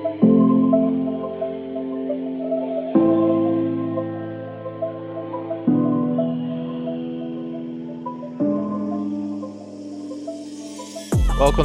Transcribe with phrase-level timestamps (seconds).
[0.00, 0.14] Welcome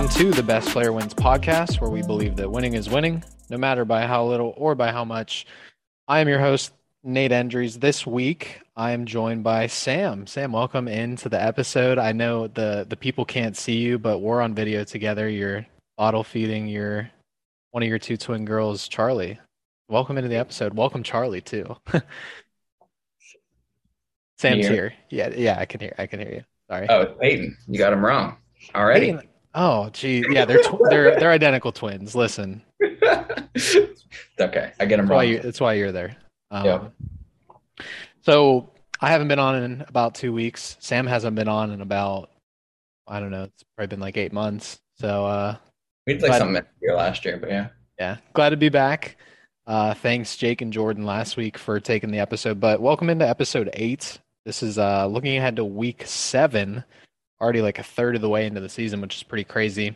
[0.10, 3.86] to the Best Player Wins podcast, where we believe that winning is winning, no matter
[3.86, 5.46] by how little or by how much.
[6.08, 6.74] I am your host,
[7.04, 7.80] Nate Endries.
[7.80, 10.26] This week, I am joined by Sam.
[10.26, 12.00] Sam, welcome into the episode.
[12.00, 15.30] I know the the people can't see you, but we're on video together.
[15.30, 17.12] You're bottle feeding your
[17.74, 19.40] one of your two twin girls, Charlie.
[19.90, 20.76] Welcome into the episode.
[20.76, 21.76] Welcome, Charlie, too.
[24.38, 24.94] Sam's here.
[25.10, 25.96] Yeah, yeah, I can hear.
[25.98, 26.44] I can hear you.
[26.70, 26.86] Sorry.
[26.88, 27.58] Oh, it's Peyton.
[27.68, 28.38] You got him wrong
[28.76, 29.14] already.
[29.14, 29.28] Peyton.
[29.56, 32.16] Oh, gee, yeah, they're tw- they're they're identical twins.
[32.16, 33.02] Listen, okay.
[33.60, 33.90] I
[34.38, 35.10] get them that's wrong.
[35.10, 36.16] Why you, that's why you're there.
[36.52, 36.88] Um, yeah.
[38.22, 40.78] So I haven't been on in about two weeks.
[40.80, 42.30] Sam hasn't been on in about
[43.08, 43.46] I don't know.
[43.46, 44.80] It's probably been like eight months.
[45.00, 45.56] So uh,
[46.06, 47.70] we did like something here last year, but yeah.
[48.00, 49.18] Yeah, glad to be back.
[49.66, 52.60] Uh, thanks, Jake and Jordan, last week for taking the episode.
[52.60, 54.20] But welcome into episode eight.
[54.46, 56.84] This is uh, looking ahead to week seven
[57.44, 59.96] already like a third of the way into the season, which is pretty crazy.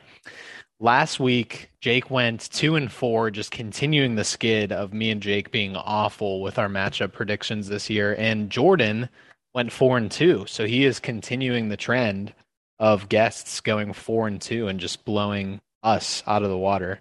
[0.79, 5.49] Last week, Jake went two and four, just continuing the skid of me and Jake
[5.49, 8.15] being awful with our matchup predictions this year.
[8.19, 9.09] And Jordan
[9.55, 10.45] went four and two.
[10.47, 12.33] So he is continuing the trend
[12.79, 16.99] of guests going four and two and just blowing us out of the water.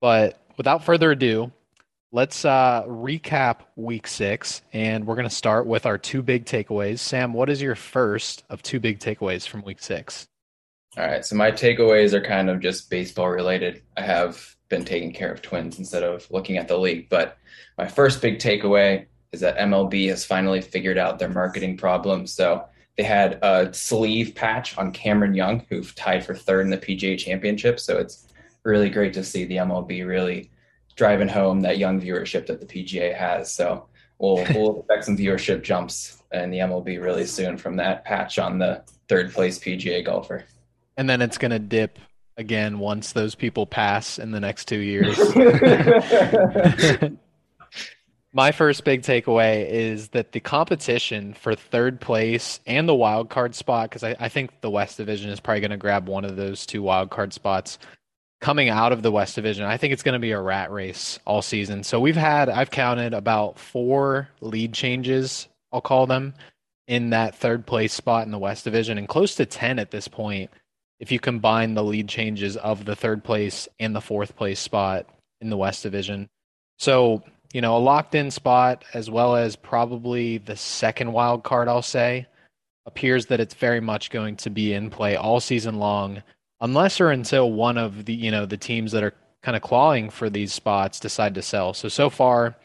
[0.00, 1.52] But without further ado,
[2.12, 7.00] let's uh, recap week six, and we're going to start with our two big takeaways.
[7.00, 10.26] Sam, what is your first of two big takeaways from week six?
[10.96, 13.82] All right, so my takeaways are kind of just baseball related.
[13.96, 17.36] I have been taking care of twins instead of looking at the league, but
[17.76, 22.32] my first big takeaway is that MLB has finally figured out their marketing problems.
[22.32, 22.64] So
[22.96, 27.18] they had a sleeve patch on Cameron Young, who tied for third in the PGA
[27.18, 27.80] Championship.
[27.80, 28.28] So it's
[28.62, 30.50] really great to see the MLB really
[30.96, 33.52] driving home that young viewership that the PGA has.
[33.52, 33.86] So
[34.18, 38.58] we'll we'll expect some viewership jumps in the MLB really soon from that patch on
[38.58, 40.44] the third place PGA golfer.
[40.96, 41.98] And then it's going to dip
[42.36, 45.18] again once those people pass in the next two years.
[48.36, 53.54] My first big takeaway is that the competition for third place and the wild card
[53.54, 56.34] spot, because I, I, think the West Division is probably going to grab one of
[56.34, 57.78] those two wild card spots,
[58.40, 61.20] coming out of the West Division, I think it's going to be a rat race
[61.24, 61.84] all season.
[61.84, 66.34] So we've had, I've counted about four lead changes, I'll call them,
[66.88, 70.08] in that third place spot in the West Division, and close to 10 at this
[70.08, 70.50] point
[70.98, 75.06] if you combine the lead changes of the third place and the fourth place spot
[75.40, 76.28] in the West Division.
[76.78, 77.22] So,
[77.54, 81.82] you know, a locked in spot as well as probably the second wild card, I'll
[81.82, 82.26] say,
[82.84, 86.22] appears that it's very much going to be in play all season long
[86.60, 90.10] unless or until one of the you know the teams that are kind of clawing
[90.10, 91.72] for these spots decide to sell.
[91.72, 92.56] So so far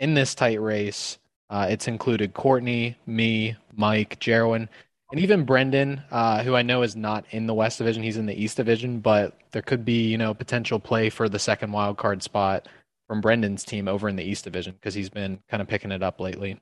[0.00, 1.16] in this tight race,
[1.48, 4.68] uh, it's included Courtney, me, Mike, Jerwin,
[5.10, 8.02] and even Brendan, uh, who I know is not in the West Division.
[8.02, 11.38] He's in the East Division, but there could be you know potential play for the
[11.38, 12.68] second wild card spot
[13.06, 16.02] from Brendan's team over in the East Division because he's been kind of picking it
[16.02, 16.60] up lately.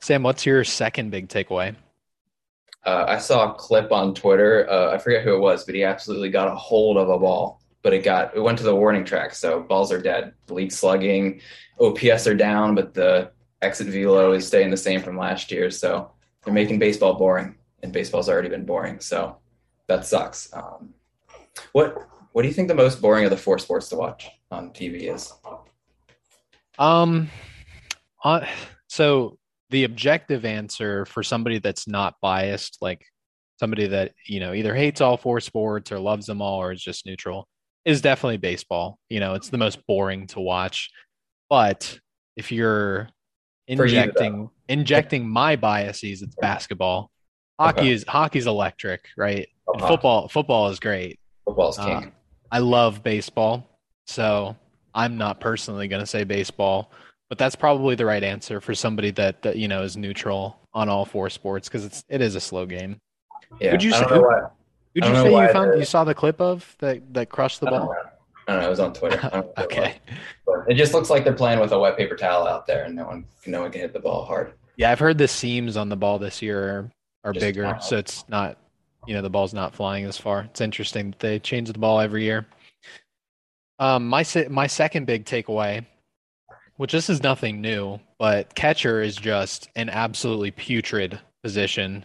[0.00, 1.76] Sam, what's your second big takeaway?
[2.86, 4.70] uh, I saw a clip on Twitter.
[4.70, 7.60] Uh, I forget who it was, but he absolutely got a hold of a ball,
[7.82, 9.34] but it got it went to the warning track.
[9.34, 10.32] So balls are dead.
[10.48, 11.40] League slugging,
[11.80, 15.68] OPS are down, but the exit velo is staying the same from last year.
[15.70, 16.12] So
[16.44, 19.00] they're making baseball boring, and baseball's already been boring.
[19.00, 19.36] So
[19.88, 20.48] that sucks.
[20.52, 20.94] Um,
[21.72, 24.70] what what do you think the most boring of the four sports to watch on
[24.70, 25.32] TV is?
[26.78, 27.30] Um,
[28.24, 28.46] uh,
[28.88, 29.38] so
[29.70, 33.04] the objective answer for somebody that's not biased, like
[33.58, 36.82] somebody that, you know, either hates all four sports or loves them all or is
[36.82, 37.48] just neutral,
[37.84, 38.98] is definitely baseball.
[39.08, 40.90] You know, it's the most boring to watch.
[41.48, 41.98] But
[42.36, 43.08] if you're
[43.68, 47.10] injecting you, injecting my biases, it's basketball.
[47.58, 47.92] Hockey okay.
[47.92, 49.48] is hockey's electric, right?
[49.68, 49.88] Uh-huh.
[49.88, 51.18] Football football is great.
[51.44, 51.88] Football's king.
[51.88, 52.10] Uh,
[52.50, 53.75] I love baseball,
[54.06, 54.56] so
[54.94, 56.90] I'm not personally going to say baseball
[57.28, 60.88] but that's probably the right answer for somebody that, that you know is neutral on
[60.88, 63.00] all four sports because it's it is a slow game.
[63.60, 66.76] Yeah, would you say, who, would you say you found you saw the clip of
[66.78, 67.94] that that crushed the ball?
[68.48, 68.66] I don't know.
[68.66, 69.44] It was on Twitter.
[69.58, 69.96] okay.
[70.06, 72.94] It, it just looks like they're playing with a wet paper towel out there, and
[72.94, 74.52] no one no one can hit the ball hard.
[74.76, 76.90] Yeah, I've heard the seams on the ball this year
[77.24, 78.58] are, are bigger, so it's not
[79.06, 80.42] you know the ball's not flying as far.
[80.42, 82.46] It's interesting that they change the ball every year.
[83.78, 85.84] Um, my my second big takeaway
[86.76, 92.04] which this is nothing new, but catcher is just an absolutely putrid position.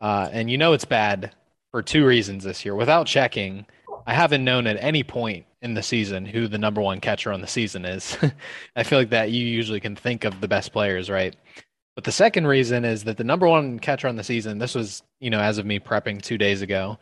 [0.00, 1.32] Uh, and you know it's bad
[1.70, 2.74] for two reasons this year.
[2.74, 3.64] Without checking,
[4.06, 7.40] I haven't known at any point in the season who the number one catcher on
[7.40, 8.18] the season is.
[8.76, 11.34] I feel like that you usually can think of the best players, right?
[11.94, 15.02] But the second reason is that the number one catcher on the season, this was,
[15.20, 16.98] you know, as of me prepping two days ago,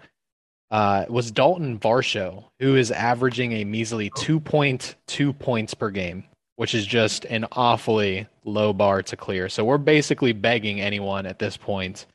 [0.70, 6.25] uh, was Dalton Varsho, who is averaging a measly 2.2 points per game,
[6.56, 9.49] which is just an awfully low bar to clear.
[9.49, 12.06] So we're basically begging anyone at this point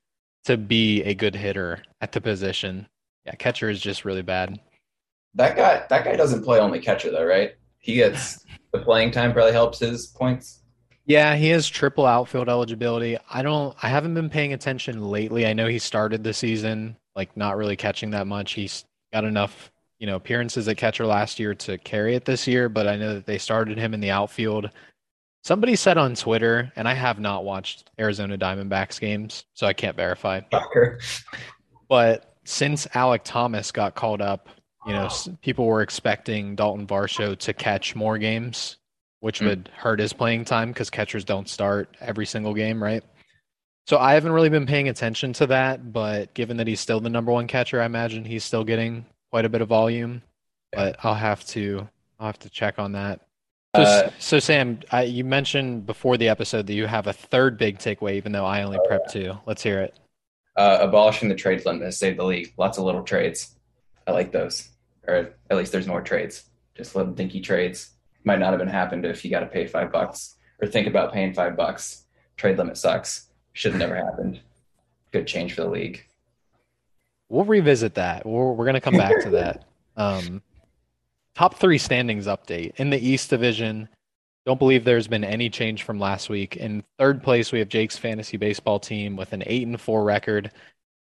[0.46, 2.88] to be a good hitter at the position.
[3.26, 4.60] Yeah, catcher is just really bad.
[5.34, 7.56] That guy, that guy doesn't play only catcher though, right?
[7.80, 10.62] He gets the playing time probably helps his points.
[11.08, 13.18] Yeah, he has triple outfield eligibility.
[13.30, 15.46] I don't I haven't been paying attention lately.
[15.46, 18.54] I know he started the season like not really catching that much.
[18.54, 22.70] He's got enough, you know, appearances at catcher last year to carry it this year,
[22.70, 24.70] but I know that they started him in the outfield.
[25.44, 29.96] Somebody said on Twitter, and I have not watched Arizona Diamondbacks games, so I can't
[29.96, 30.42] verify.
[31.88, 34.50] But since Alek Thomas got called up,
[34.88, 35.10] you know,
[35.42, 38.78] people were expecting Dalton Varsho to catch more games
[39.26, 39.48] which mm.
[39.48, 43.04] would hurt his playing time because catchers don't start every single game, right?
[43.88, 47.10] So I haven't really been paying attention to that, but given that he's still the
[47.10, 50.24] number one catcher, I imagine he's still getting quite a bit of volume.
[50.74, 51.88] But I'll have to
[52.20, 53.22] I'll have to check on that.
[53.76, 57.58] So, uh, so Sam, I, you mentioned before the episode that you have a third
[57.58, 59.38] big takeaway, even though I only prepped two.
[59.46, 59.96] Let's hear it.
[60.56, 62.54] Uh, abolishing the trade limit has saved the league.
[62.58, 63.56] Lots of little trades.
[64.08, 64.70] I like those,
[65.08, 66.46] or at least there's more trades.
[66.76, 67.92] Just little dinky trades
[68.24, 71.14] might not have been happened if you got to pay five bucks or think about
[71.14, 72.06] paying five bucks.
[72.38, 73.30] Trade limit sucks.
[73.56, 74.42] Should have never happened.
[75.12, 76.06] Good change for the league.
[77.30, 78.26] We'll revisit that.
[78.26, 79.64] We're, we're going to come back to that.
[79.98, 80.42] Um,
[81.36, 83.88] top three standings update in the East Division.
[84.46, 86.58] Don't believe there's been any change from last week.
[86.58, 90.52] In third place, we have Jake's fantasy baseball team with an eight and four record.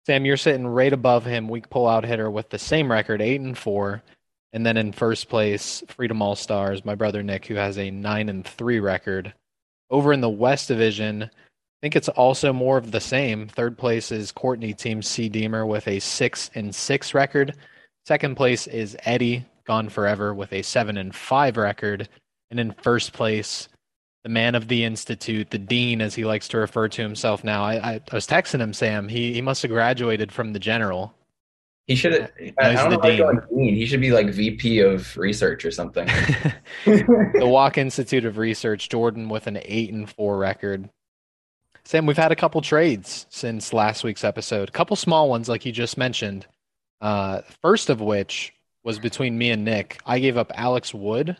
[0.05, 3.57] Sam, you're sitting right above him, weak pull-out hitter with the same record, eight and
[3.57, 4.03] four.
[4.53, 8.29] And then in first place, Freedom All Stars, my brother Nick, who has a nine
[8.29, 9.33] and three record.
[9.89, 11.31] Over in the West Division,
[11.83, 13.49] think it's also more of the same.
[13.49, 17.55] Third place is Courtney Team C Deemer with a six and six record.
[18.07, 22.09] Second place is Eddie Gone Forever with a seven and five record.
[22.51, 23.69] And in first place,
[24.23, 27.65] the man of the institute, the dean, as he likes to refer to himself now.
[27.65, 29.09] I, I, I was texting him, Sam.
[29.09, 31.15] He he must have graduated from the general
[31.87, 32.15] he should.
[32.15, 33.41] I, I don't know dean.
[33.51, 33.75] dean.
[33.75, 36.07] He should be like VP of research or something.
[36.87, 40.89] the Walk Institute of Research, Jordan with an eight and four record.
[41.85, 44.69] Sam, we've had a couple trades since last week's episode.
[44.69, 46.47] A couple small ones, like you just mentioned.
[47.01, 48.53] Uh, first of which
[48.85, 50.01] was between me and Nick.
[50.07, 51.37] I gave up Alex Wood,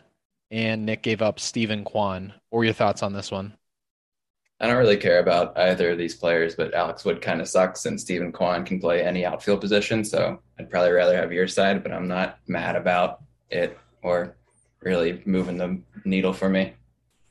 [0.51, 2.33] and Nick gave up Steven Kwan.
[2.49, 3.53] What were your thoughts on this one?
[4.59, 7.85] I don't really care about either of these players, but Alex Wood kind of sucks,
[7.85, 10.03] and Steven Kwan can play any outfield position.
[10.03, 14.35] So I'd probably rather have your side, but I'm not mad about it or
[14.81, 16.73] really moving the needle for me.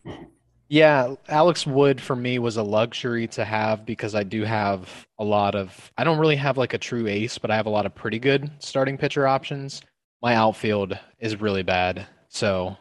[0.72, 5.22] Yeah, Alex Wood for me was a luxury to have because I do have a
[5.22, 5.92] lot of.
[5.98, 8.18] I don't really have like a true ace, but I have a lot of pretty
[8.18, 9.82] good starting pitcher options.
[10.22, 12.06] My outfield is really bad.
[12.30, 12.74] So,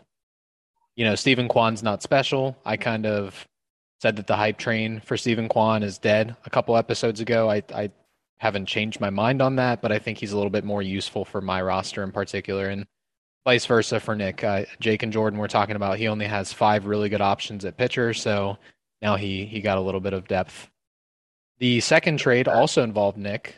[0.95, 2.55] you know, Steven Kwan's not special.
[2.65, 3.45] I kind of
[4.01, 7.49] said that the hype train for Steven Kwan is dead a couple episodes ago.
[7.51, 7.91] I, I
[8.37, 11.25] haven't changed my mind on that, but I think he's a little bit more useful
[11.25, 12.85] for my roster in particular, and
[13.45, 14.43] vice versa for Nick.
[14.43, 17.77] Uh, Jake and Jordan were talking about he only has five really good options at
[17.77, 18.57] pitcher, so
[19.01, 20.69] now he he got a little bit of depth.
[21.59, 23.55] The second trade also involved Nick.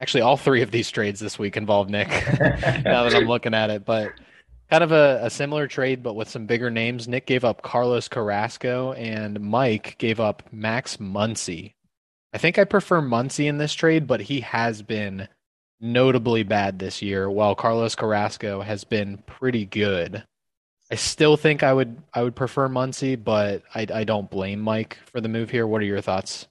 [0.00, 2.08] Actually, all three of these trades this week involved Nick.
[2.38, 4.12] now that I'm looking at it, but
[4.68, 7.06] Kind of a, a, similar trade, but with some bigger names.
[7.06, 11.74] Nick gave up Carlos Carrasco, and Mike gave up Max Muncy.
[12.32, 15.28] I think I prefer Muncy in this trade, but he has been
[15.80, 20.24] notably bad this year, while Carlos Carrasco has been pretty good.
[20.90, 24.98] I still think I would I would prefer Muncy, but I, I don't blame Mike
[25.06, 25.66] for the move here.
[25.66, 26.46] What are your thoughts?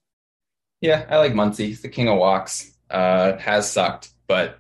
[0.82, 1.68] Yeah, I like Muncy.
[1.68, 2.72] He's the king of walks.
[2.90, 4.60] Uh, has sucked, but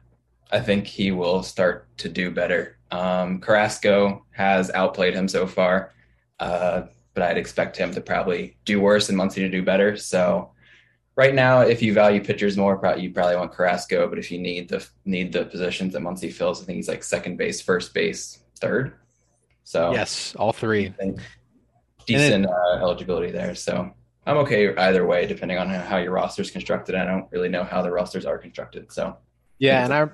[0.51, 5.91] I think he will start to do better um, Carrasco has outplayed him so far,
[6.39, 9.98] uh, but I'd expect him to probably do worse and Muncy to do better.
[9.98, 10.51] So
[11.15, 14.07] right now, if you value pitchers more, you probably want Carrasco.
[14.07, 17.03] But if you need the need the positions that Muncy fills, I think he's like
[17.03, 18.93] second base, first base, third.
[19.63, 20.93] So yes, all three.
[22.05, 23.55] Decent uh, eligibility there.
[23.55, 23.91] So
[24.27, 26.95] I'm okay either way, depending on how your roster is constructed.
[26.95, 28.91] I don't really know how the rosters are constructed.
[28.91, 29.17] So
[29.57, 30.07] yeah, and I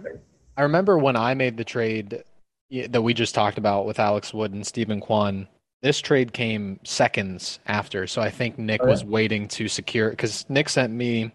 [0.55, 2.24] I remember when I made the trade
[2.72, 5.50] that we just talked about with Alex Wood and Steven Kwan,
[5.81, 8.07] this trade came seconds after.
[8.07, 11.31] So I think Nick oh, was waiting to secure because Nick sent me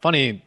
[0.00, 0.42] funny.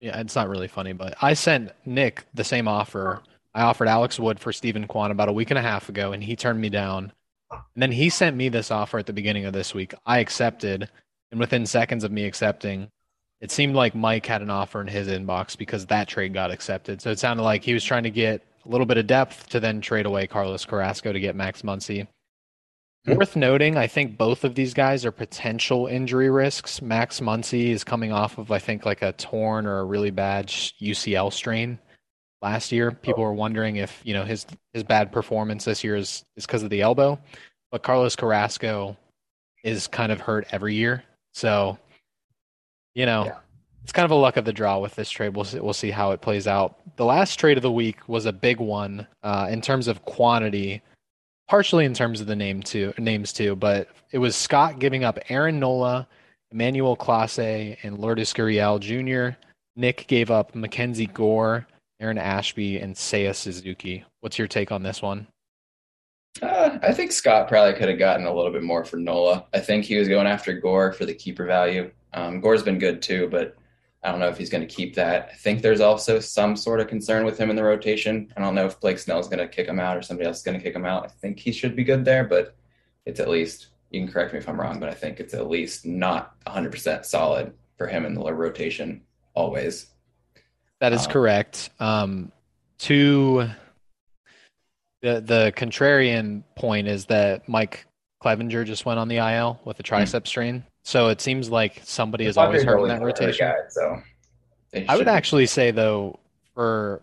[0.00, 3.22] Yeah, it's not really funny, but I sent Nick the same offer
[3.54, 6.22] I offered Alex Wood for Steven Kwan about a week and a half ago, and
[6.22, 7.12] he turned me down.
[7.50, 9.94] And then he sent me this offer at the beginning of this week.
[10.04, 10.90] I accepted,
[11.30, 12.90] and within seconds of me accepting,
[13.40, 17.00] it seemed like Mike had an offer in his inbox because that trade got accepted.
[17.00, 19.60] So it sounded like he was trying to get a little bit of depth to
[19.60, 22.08] then trade away Carlos Carrasco to get Max Muncy.
[23.06, 26.80] Worth noting, I think both of these guys are potential injury risks.
[26.80, 30.46] Max Muncy is coming off of, I think, like a torn or a really bad
[30.46, 31.78] UCL strain
[32.40, 32.92] last year.
[32.92, 36.62] People were wondering if you know his his bad performance this year is is because
[36.62, 37.18] of the elbow,
[37.70, 38.96] but Carlos Carrasco
[39.64, 41.02] is kind of hurt every year.
[41.32, 41.78] So,
[42.94, 43.38] you know, yeah.
[43.82, 45.34] it's kind of a luck of the draw with this trade.
[45.34, 46.78] We'll see, we'll see how it plays out.
[46.96, 50.82] The last trade of the week was a big one uh, in terms of quantity,
[51.48, 53.56] partially in terms of the name too, names too.
[53.56, 56.08] But it was Scott giving up Aaron Nola,
[56.50, 59.36] Emmanuel Clase, and Lourdes Gurriel Jr.
[59.76, 61.66] Nick gave up Mackenzie Gore,
[62.00, 64.04] Aaron Ashby, and Seiya Suzuki.
[64.20, 65.26] What's your take on this one?
[66.42, 69.46] Uh, I think Scott probably could have gotten a little bit more for Nola.
[69.52, 71.90] I think he was going after Gore for the keeper value.
[72.12, 73.56] Um, Gore's been good too, but
[74.04, 75.30] I don't know if he's going to keep that.
[75.32, 78.30] I think there's also some sort of concern with him in the rotation.
[78.36, 80.42] I don't know if Blake Snell's going to kick him out or somebody else is
[80.42, 81.04] going to kick him out.
[81.04, 82.54] I think he should be good there, but
[83.06, 85.48] it's at least, you can correct me if I'm wrong, but I think it's at
[85.48, 89.00] least not 100% solid for him in the rotation
[89.32, 89.86] always.
[90.80, 91.70] That is um, correct.
[91.80, 92.30] Um,
[92.76, 93.48] two
[95.04, 97.86] the the contrarian point is that Mike
[98.22, 100.26] Clevinger just went on the IL with a tricep mm.
[100.26, 100.64] strain.
[100.84, 103.48] So it seems like somebody is always hurt in that rotation.
[103.48, 104.02] Guy, so
[104.88, 106.18] I would actually say though,
[106.54, 107.02] for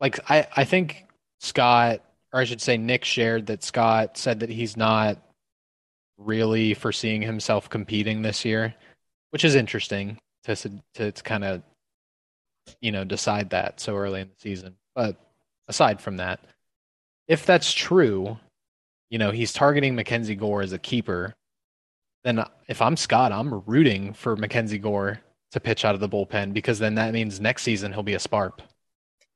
[0.00, 1.06] like I, I think
[1.40, 5.18] Scott or I should say Nick shared that Scott said that he's not
[6.18, 8.74] really foreseeing himself competing this year,
[9.30, 11.62] which is interesting to to, to kind of
[12.80, 14.76] you know decide that so early in the season.
[14.94, 15.16] But
[15.68, 16.40] aside from that,
[17.28, 18.38] if that's true,
[19.10, 21.34] you know, he's targeting Mackenzie Gore as a keeper,
[22.26, 25.20] then if I'm Scott, I'm rooting for Mackenzie Gore
[25.52, 28.18] to pitch out of the bullpen because then that means next season he'll be a
[28.18, 28.62] Sparp.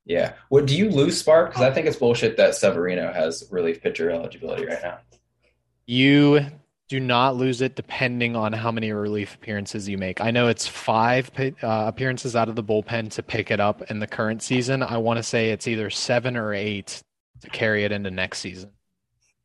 [0.05, 0.33] Yeah.
[0.49, 1.51] What do you lose Sparp?
[1.51, 4.99] Because I think it's bullshit that Severino has relief pitcher eligibility right now.
[5.87, 6.47] You
[6.89, 10.21] do not lose it depending on how many relief appearances you make.
[10.21, 14.01] I know it's five uh, appearances out of the bullpen to pick it up in
[14.01, 14.83] the current season.
[14.83, 17.01] I want to say it's either seven or eight
[17.43, 18.71] to carry it into next season.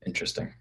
[0.03, 0.51] Interesting.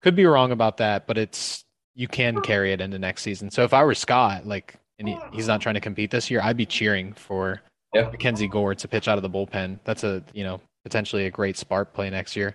[0.00, 3.50] Could be wrong about that, but it's you can carry it into next season.
[3.50, 6.40] So if I were Scott, like, and he, he's not trying to compete this year,
[6.42, 7.60] I'd be cheering for
[7.94, 8.08] yeah.
[8.10, 9.78] Mackenzie Gore to pitch out of the bullpen.
[9.84, 12.54] That's a you know potentially a great spark play next year.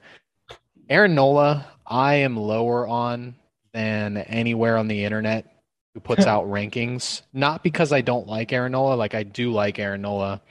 [0.89, 3.35] Aaron Nola, I am lower on
[3.73, 5.45] than anywhere on the internet
[5.93, 7.23] who puts out rankings.
[7.33, 10.41] Not because I don't like Aaron Nola, like I do like Aaron Nola,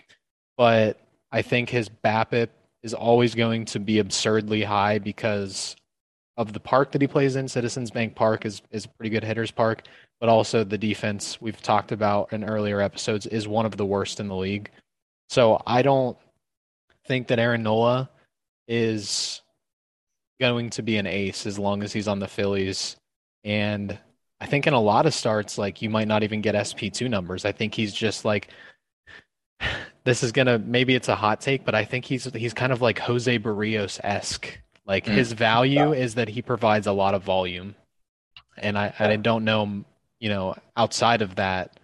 [0.56, 1.00] but
[1.32, 2.48] I think his BABIP
[2.82, 5.74] is always going to be absurdly high because
[6.36, 7.48] of the park that he plays in.
[7.48, 9.82] Citizens Bank Park is is a pretty good hitters park,
[10.20, 14.20] but also the defense we've talked about in earlier episodes is one of the worst
[14.20, 14.70] in the league.
[15.28, 16.16] So I don't
[17.06, 18.10] think that Aaron Nola
[18.68, 19.42] is
[20.40, 22.96] going to be an ace as long as he's on the Phillies.
[23.44, 23.98] And
[24.40, 27.44] I think in a lot of starts, like you might not even get SP2 numbers.
[27.44, 28.48] I think he's just like
[30.04, 32.82] this is gonna maybe it's a hot take, but I think he's he's kind of
[32.82, 34.58] like Jose Berrios esque.
[34.86, 35.14] Like mm.
[35.14, 37.74] his value is that he provides a lot of volume,
[38.56, 39.84] and I I don't know
[40.20, 41.78] you know outside of that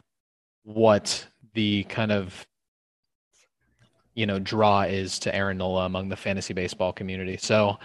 [0.65, 2.47] what the kind of
[4.15, 7.37] you know draw is to Aaron Nola among the fantasy baseball community.
[7.39, 7.79] So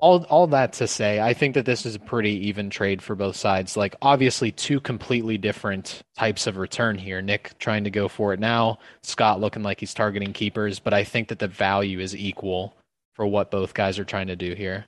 [0.00, 3.14] all all that to say, I think that this is a pretty even trade for
[3.14, 3.76] both sides.
[3.76, 7.22] Like obviously two completely different types of return here.
[7.22, 11.04] Nick trying to go for it now, Scott looking like he's targeting keepers, but I
[11.04, 12.74] think that the value is equal
[13.18, 14.86] for what both guys are trying to do here.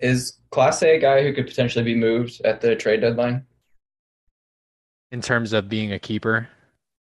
[0.00, 3.44] Is Clase a guy who could potentially be moved at the trade deadline?
[5.12, 6.48] In terms of being a keeper?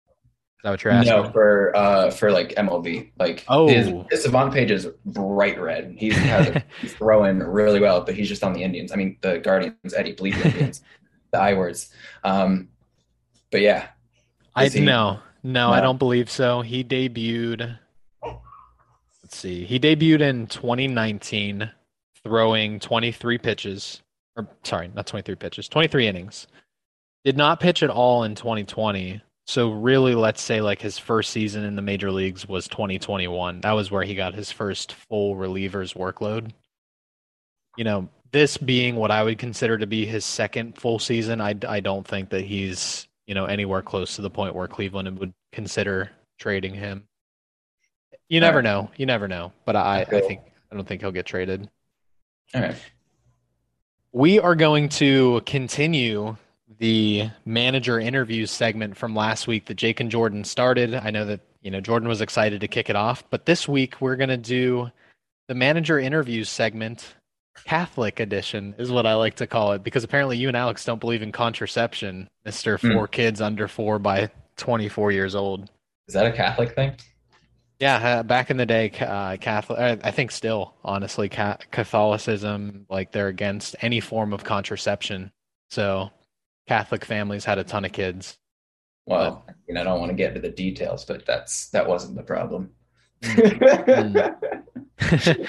[0.09, 1.13] Is that what you're asking?
[1.13, 3.11] No, for uh for like MLB.
[3.17, 3.69] Like oh.
[3.69, 5.95] his, his Savant page is bright red.
[5.97, 8.91] He's has he's throwing really well, but he's just on the Indians.
[8.91, 10.81] I mean the Guardians, Eddie, bleed the Indians.
[11.31, 11.93] the I words.
[12.25, 12.67] Um
[13.51, 13.87] but yeah.
[14.53, 16.59] I he, no, no, no, I don't believe so.
[16.59, 17.79] He debuted
[19.31, 19.65] let's see.
[19.65, 21.71] He debuted in 2019
[22.23, 24.01] throwing 23 pitches.
[24.35, 26.47] Or sorry, not 23 pitches, 23 innings.
[27.23, 31.63] Did not pitch at all in 2020 so really, let's say like his first season
[31.63, 33.61] in the major leagues was 2021.
[33.61, 36.51] That was where he got his first full relievers workload.
[37.75, 41.55] You know, this being what I would consider to be his second full season, I,
[41.67, 45.33] I don't think that he's you know anywhere close to the point where Cleveland would
[45.51, 47.03] consider trading him.
[48.31, 48.63] You never right.
[48.63, 48.89] know.
[48.95, 49.51] You never know.
[49.65, 50.39] But I, I think
[50.71, 51.69] I don't think he'll get traded.
[52.55, 52.75] All right.
[54.13, 56.37] We are going to continue
[56.79, 60.95] the manager interviews segment from last week that Jake and Jordan started.
[60.95, 63.99] I know that, you know, Jordan was excited to kick it off, but this week
[63.99, 64.89] we're going to do
[65.49, 67.15] the manager interviews segment,
[67.65, 71.01] Catholic edition is what I like to call it, because apparently you and Alex don't
[71.01, 72.79] believe in contraception, Mr.
[72.79, 72.93] Hmm.
[72.93, 75.69] Four kids under four by 24 years old.
[76.07, 76.95] Is that a Catholic thing?
[77.81, 83.11] Yeah, uh, back in the day, uh, Catholic, uh, I think still, honestly, Catholicism, like
[83.11, 85.31] they're against any form of contraception.
[85.71, 86.11] So
[86.67, 88.37] Catholic families had a ton of kids.
[89.07, 92.17] Well, I mean, I don't want to get into the details, but that's that wasn't
[92.17, 92.69] the problem.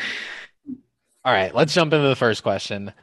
[1.26, 2.94] All right, let's jump into the first question.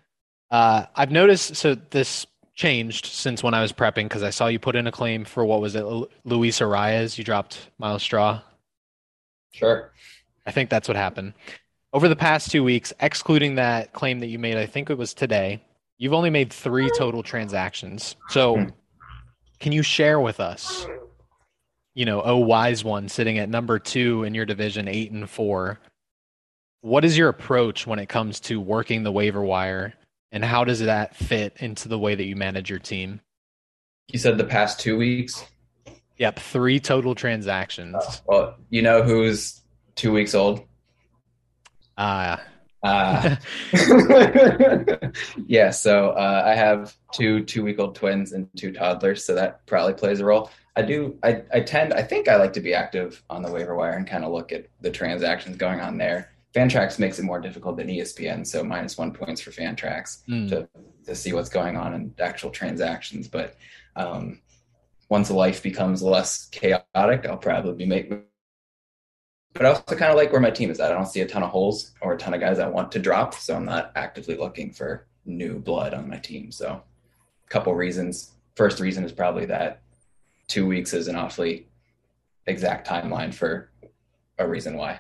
[0.49, 4.57] Uh, I've noticed, so this changed since when I was prepping because I saw you
[4.57, 7.19] put in a claim for what was it, Lu- Luis Arias?
[7.19, 8.41] You dropped Myles Straw.
[9.51, 9.91] Sure.
[10.45, 11.33] I think that's what happened.
[11.93, 15.13] Over the past two weeks, excluding that claim that you made, I think it was
[15.13, 15.63] today,
[15.97, 18.15] you've only made three total transactions.
[18.29, 18.65] So, Hmm.
[19.59, 20.85] can you share with us,
[21.95, 25.79] you know, oh, wise one sitting at number two in your division, eight and four?
[26.81, 29.93] What is your approach when it comes to working the waiver wire,
[30.31, 33.19] and how does that fit into the way that you manage your team?
[34.07, 35.43] You said the past two weeks.
[36.19, 38.21] Yep, three total transactions.
[38.25, 39.61] Well, you know who's
[39.95, 40.61] two weeks old?
[41.97, 42.37] Uh,
[42.81, 43.35] Uh,
[45.47, 49.65] yeah, so uh, I have two two week old twins and two toddlers, so that
[49.65, 50.49] probably plays a role.
[50.75, 51.17] I do.
[51.23, 51.93] I, I tend.
[51.93, 54.53] I think I like to be active on the waiver wire and kind of look
[54.53, 56.31] at the transactions going on there.
[56.53, 60.69] Fantrax makes it more difficult than ESPN, so minus one points for Fantrax mm, to
[61.05, 63.27] to see what's going on in actual transactions.
[63.27, 63.57] But
[63.97, 64.39] um,
[65.09, 68.09] once life becomes less chaotic, I'll probably be.
[69.53, 70.91] But I also kind of like where my team is at.
[70.91, 72.99] I don't see a ton of holes or a ton of guys I want to
[72.99, 76.51] drop, so I'm not actively looking for new blood on my team.
[76.51, 78.31] So, a couple reasons.
[78.55, 79.81] First reason is probably that
[80.47, 81.67] two weeks is an awfully
[82.45, 83.71] exact timeline for
[84.37, 84.99] a reason why.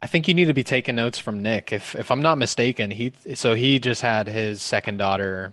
[0.00, 1.72] I think you need to be taking notes from Nick.
[1.72, 5.52] If if I'm not mistaken, he so he just had his second daughter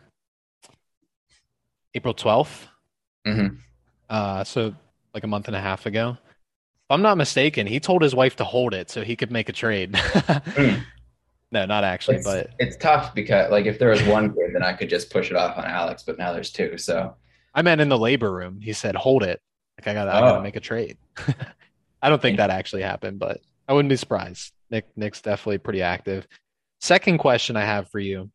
[1.94, 2.68] April 12th.
[3.26, 3.58] Mhm.
[4.10, 4.74] Uh, so
[5.14, 6.18] like a month and a half ago.
[6.20, 9.50] If I'm not mistaken, he told his wife to hold it so he could make
[9.50, 9.96] a trade.
[11.52, 14.64] No, not actually, It's, but it's tough because like if there was one kid, then
[14.64, 16.78] I could just push it off on Alex, but now there's two.
[16.78, 17.16] So
[17.54, 18.60] I meant in the labor room.
[18.60, 19.40] He said, "Hold it."
[19.80, 20.42] Like I gotta, I got to Oh.
[20.42, 20.98] make a trade.
[22.02, 24.52] I don't think that actually happened, but I wouldn't be surprised.
[24.70, 26.28] Nick Nick's definitely pretty active.
[26.82, 28.32] Second question I have for you.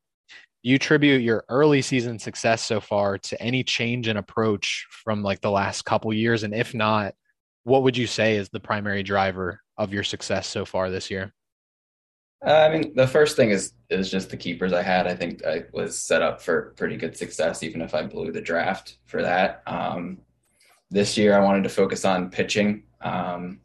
[0.63, 5.41] You attribute your early season success so far to any change in approach from like
[5.41, 7.15] the last couple years and if not,
[7.65, 11.33] what would you say is the primary driver of your success so far this year?
[12.45, 15.07] Uh, I mean, the first thing is is just the keepers I had.
[15.07, 18.41] I think I was set up for pretty good success, even if I blew the
[18.41, 19.63] draft for that.
[19.67, 20.19] Um,
[20.91, 22.85] this year, I wanted to focus on pitching.
[23.03, 23.61] Um,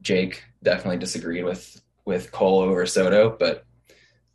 [0.00, 3.64] Jake definitely disagreed with with Cole over Soto, but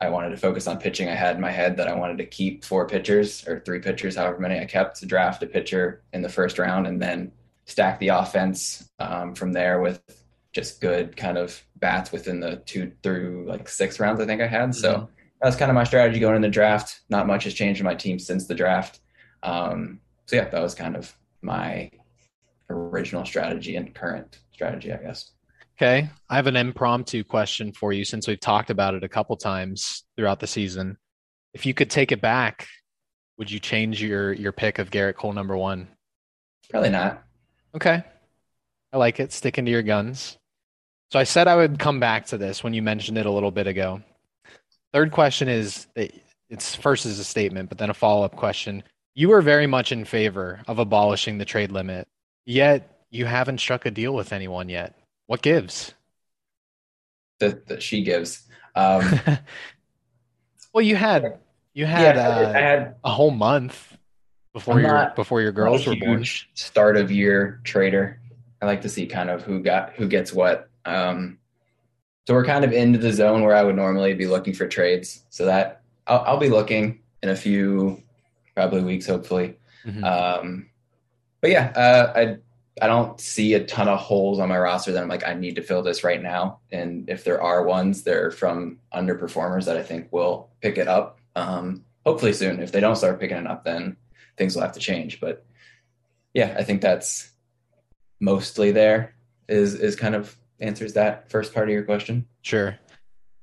[0.03, 1.07] I wanted to focus on pitching.
[1.09, 4.15] I had in my head that I wanted to keep four pitchers or three pitchers,
[4.15, 7.31] however many I kept, to draft a pitcher in the first round, and then
[7.65, 10.01] stack the offense um, from there with
[10.51, 14.47] just good kind of bats within the two through like six rounds I think I
[14.47, 14.75] had.
[14.75, 15.07] So Mhm.
[15.41, 17.01] that was kind of my strategy going in the draft.
[17.09, 18.99] Not much has changed in my team since the draft.
[19.41, 21.89] Um, so yeah, that was kind of my
[22.69, 25.31] original strategy and current strategy, I guess.
[25.77, 26.09] Okay.
[26.29, 30.03] I have an impromptu question for you since we've talked about it a couple times
[30.15, 30.97] throughout the season.
[31.53, 32.67] If you could take it back,
[33.37, 35.87] would you change your your pick of Gerrit Cole number one?
[36.69, 37.23] Probably not.
[37.75, 38.03] Okay.
[38.91, 39.31] I like it.
[39.33, 40.37] Sticking to your guns.
[41.11, 43.51] So I said I would come back to this when you mentioned it a little
[43.51, 44.01] bit ago.
[44.93, 45.87] Third question is
[46.49, 48.83] it's first is a statement, but then a follow-up question.
[49.15, 52.07] You were very much in favor of abolishing the trade limit,
[52.45, 54.95] yet you haven't struck a deal with anyone yet.
[55.27, 55.93] What gives?
[57.39, 58.47] That, that she gives.
[58.75, 59.19] Um,
[60.73, 61.39] Well, you had
[61.73, 63.97] you yeah, had I, uh, had a whole month
[64.53, 66.25] before I'm your before your girls were born.
[66.53, 68.19] start of year trader.
[68.61, 70.69] I like to see kind of who got who gets what.
[70.85, 71.39] Um,
[72.27, 75.25] so we're kind of into the zone where I would normally be looking for trades.
[75.29, 78.01] So that I'll, I'll be looking in a few
[78.55, 79.57] probably weeks, hopefully.
[79.85, 80.03] Mhm.
[80.03, 80.69] Um,
[81.41, 82.37] but yeah, uh, I
[82.81, 85.55] I don't see a ton of holes on my roster that I'm like I need
[85.55, 86.59] to fill this right now.
[86.71, 91.19] And if there are ones, they're from underperformers that I think will pick it up.
[91.35, 92.59] Um, hopefully soon.
[92.59, 93.97] If they don't start picking it up, then
[94.37, 95.19] things will have to change.
[95.19, 95.45] But
[96.33, 97.29] yeah, I think that's
[98.19, 99.15] mostly there
[99.47, 102.27] is is kind of answers that first part of your question.
[102.41, 102.77] Sure.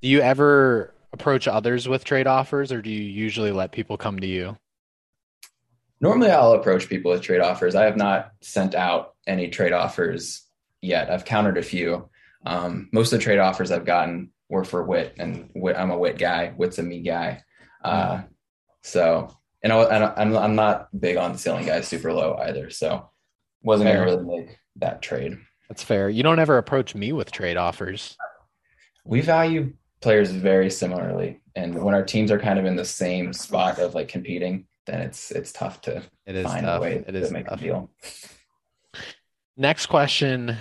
[0.02, 4.18] Do you ever approach others with trade offers, or do you usually let people come
[4.20, 4.56] to you?
[6.00, 7.74] Normally, I'll approach people with trade offers.
[7.74, 10.42] I have not sent out any trade offers
[10.80, 11.10] yet.
[11.10, 12.08] I've countered a few.
[12.46, 15.98] Um, most of the trade offers I've gotten were for Whit, and Whit, I'm a
[15.98, 16.48] Whit guy.
[16.50, 17.42] Whit's a me guy.
[17.84, 18.22] Uh,
[18.82, 19.28] so,
[19.62, 22.70] and I, I'm I'm not big on selling guys super low either.
[22.70, 23.10] So,
[23.62, 25.38] wasn't going to really make that trade.
[25.68, 26.08] That's fair.
[26.08, 28.16] You don't ever approach me with trade offers.
[29.04, 33.32] We value players very similarly, and when our teams are kind of in the same
[33.32, 36.78] spot of like competing, then it's it's tough to it is find tough.
[36.78, 37.60] a way it to is make tough.
[37.60, 37.90] a deal.
[39.56, 40.56] Next question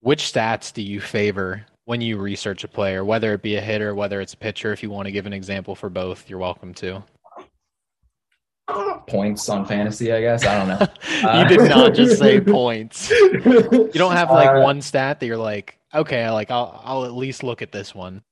[0.00, 3.94] Which stats do you favor when you research a player, whether it be a hitter,
[3.94, 4.72] whether it's a pitcher?
[4.72, 7.02] If you want to give an example for both, you're welcome to.
[9.06, 10.46] Points on fantasy, I guess.
[10.46, 11.38] I don't know.
[11.42, 13.10] you did not just say points.
[13.10, 17.12] You don't have like Uh, one stat that you're like, okay, like I'll I'll at
[17.12, 18.22] least look at this one.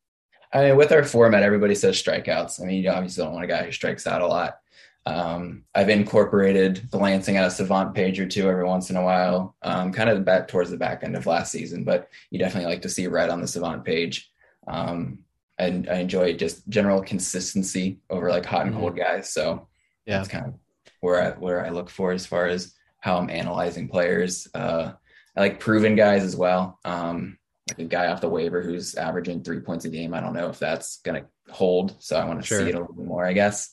[0.55, 2.63] I mean, with our format, everybody says strikeouts.
[2.63, 4.55] I mean, you obviously don't want a guy who strikes out a lot.
[5.05, 9.57] Um, I've incorporated glancing at a savant page or two every once in a while,
[9.63, 12.83] um, kind of back towards the back end of last season, but you definitely like
[12.83, 14.31] to see red on the savant page.
[14.69, 15.19] Um,
[15.59, 19.33] and I enjoy just general consistency over like hot and cold guys.
[19.33, 19.69] So
[20.07, 20.19] Yeah.
[20.19, 20.55] that's kind of
[21.01, 24.47] where I where I look for as far as how I'm analyzing players.
[24.55, 24.93] Uh,
[25.37, 26.79] I like proven guys as well.
[26.85, 27.39] Um,
[27.71, 30.15] like a guy off the waiver who's averaging three points a game.
[30.15, 32.59] I don't know if that's gonna hold, so I want to Sure.
[32.61, 33.73] see it a little bit more, I guess.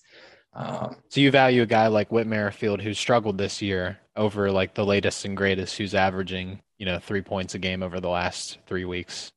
[0.59, 4.73] Um, So you value a guy like Whit Merrifield who struggled this year over like
[4.73, 8.59] the latest and greatest who's averaging, you know, three points a game over the last
[8.67, 9.31] three weeks.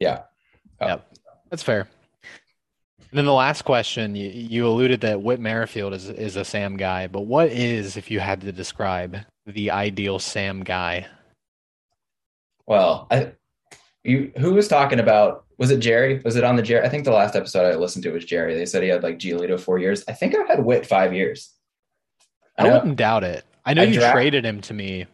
[0.00, 0.22] yeah,
[0.80, 0.86] Oh.
[0.88, 1.08] Yep.
[1.50, 1.86] That's fair.
[3.10, 6.78] And then the last question, you, you alluded that Whit Merrifield is is a Sam
[6.78, 11.06] guy, but what is, if you had to describe the ideal Sam guy?
[12.66, 13.32] Well, I
[14.02, 16.20] you who was talking about was it Jerry?
[16.24, 16.84] Was it on the Jerry?
[16.84, 18.56] I think the last episode I listened to was Jerry.
[18.56, 20.02] They said he had like Giolito four years.
[20.08, 21.52] I think I've had Whit five years.
[22.58, 23.44] I know- wouldn't doubt it.
[23.64, 25.06] I know I you dra- traded him to me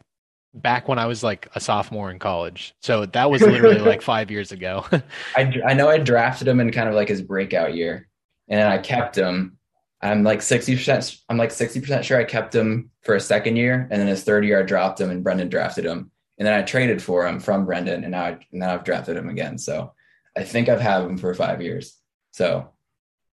[0.55, 2.75] back when I was like a sophomore in college.
[2.81, 4.87] So that was literally like five years ago.
[5.37, 8.09] I, I know I drafted him in kind of like his breakout year,
[8.49, 9.59] and then I kept him.
[10.01, 11.15] I'm like sixty percent.
[11.29, 14.25] I'm like sixty percent sure I kept him for a second year, and then his
[14.25, 17.39] third year I dropped him, and Brendan drafted him, and then I traded for him
[17.39, 19.59] from Brendan, and now I, now I've drafted him again.
[19.59, 19.93] So
[20.39, 21.97] I think I've had him for five years.
[22.31, 22.71] So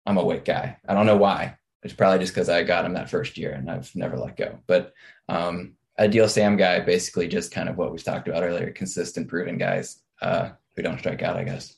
[0.07, 0.79] I'm a Whit guy.
[0.89, 1.59] I don't know why.
[1.83, 4.59] It's probably just because I got him that first year, and I've never let go.
[4.67, 4.95] But
[5.29, 9.59] um, ideal Sam guy, basically just kind of what we've talked about earlier: consistent, proven
[9.59, 11.37] guys uh, who don't strike out.
[11.37, 11.77] I guess.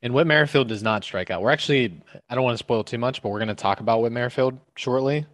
[0.00, 1.42] And Whit Merrifield does not strike out.
[1.42, 4.00] We're actually, I don't want to spoil too much, but we're going to talk about
[4.00, 5.26] Whit Merrifield shortly.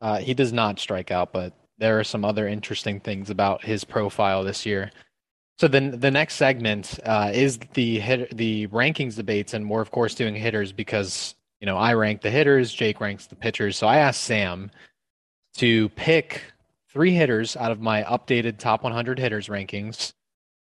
[0.00, 3.84] Uh, he does not strike out, but there are some other interesting things about his
[3.84, 4.90] profile this year.
[5.58, 9.90] So then the next segment uh, is the hit, the rankings debates, and we're of
[9.90, 13.76] course doing hitters because you know I rank the hitters, Jake ranks the pitchers.
[13.76, 14.70] So I asked Sam
[15.54, 16.42] to pick
[16.90, 20.12] three hitters out of my updated top 100 hitters rankings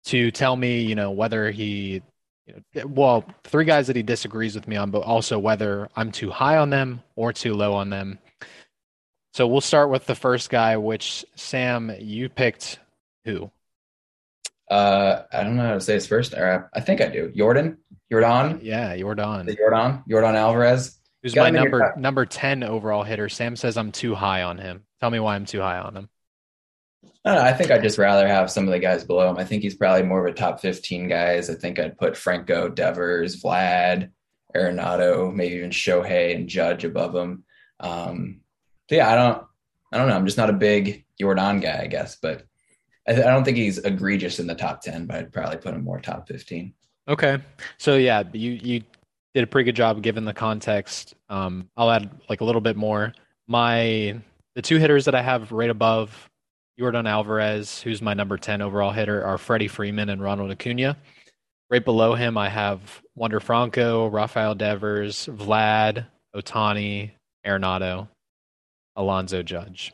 [0.05, 2.01] to tell me, you know, whether he
[2.45, 6.11] you know, well, three guys that he disagrees with me on, but also whether I'm
[6.11, 8.19] too high on them or too low on them.
[9.33, 12.79] So we'll start with the first guy, which Sam, you picked
[13.25, 13.51] who?
[14.69, 16.33] Uh, I don't know how to say his first.
[16.33, 17.31] Or I think I do.
[17.35, 17.77] Jordan,
[18.11, 20.99] Jordan, Yeah, Jordan, the Jordan, Jordan Alvarez.
[21.23, 23.29] who's my him in your number number ten overall hitter.
[23.29, 24.83] Sam says I'm too high on him.
[24.99, 26.09] Tell me why I'm too high on him.
[27.25, 29.37] I, know, I think I'd just rather have some of the guys below him.
[29.37, 31.49] I think he's probably more of a top 15 guys.
[31.49, 34.09] I think I'd put Franco, Devers, Vlad,
[34.55, 37.43] Arenado, maybe even Shohei and Judge above him.
[37.79, 38.41] Um,
[38.89, 39.43] so yeah, I don't,
[39.91, 40.15] I don't know.
[40.15, 42.43] I'm just not a big Jordan guy, I guess, but
[43.09, 45.99] I, don't think he's egregious in the top 10, but I'd probably put him more
[45.99, 46.73] top 15.
[47.07, 47.39] Okay,
[47.79, 48.83] so yeah, you you
[49.33, 51.15] did a pretty good job given the context.
[51.27, 53.13] Um, I'll add like a little bit more.
[53.47, 54.19] My
[54.53, 56.29] the two hitters that I have right above
[56.77, 60.97] Jordan Alvarez, who's my number ten overall hitter, are Freddie Freeman and Ronald Acuna.
[61.71, 67.11] Right below him, I have Wander Franco, Rafael Devers, Vlad, Ohtani,
[67.45, 68.07] Arenado,
[68.95, 69.93] Alonso Judge.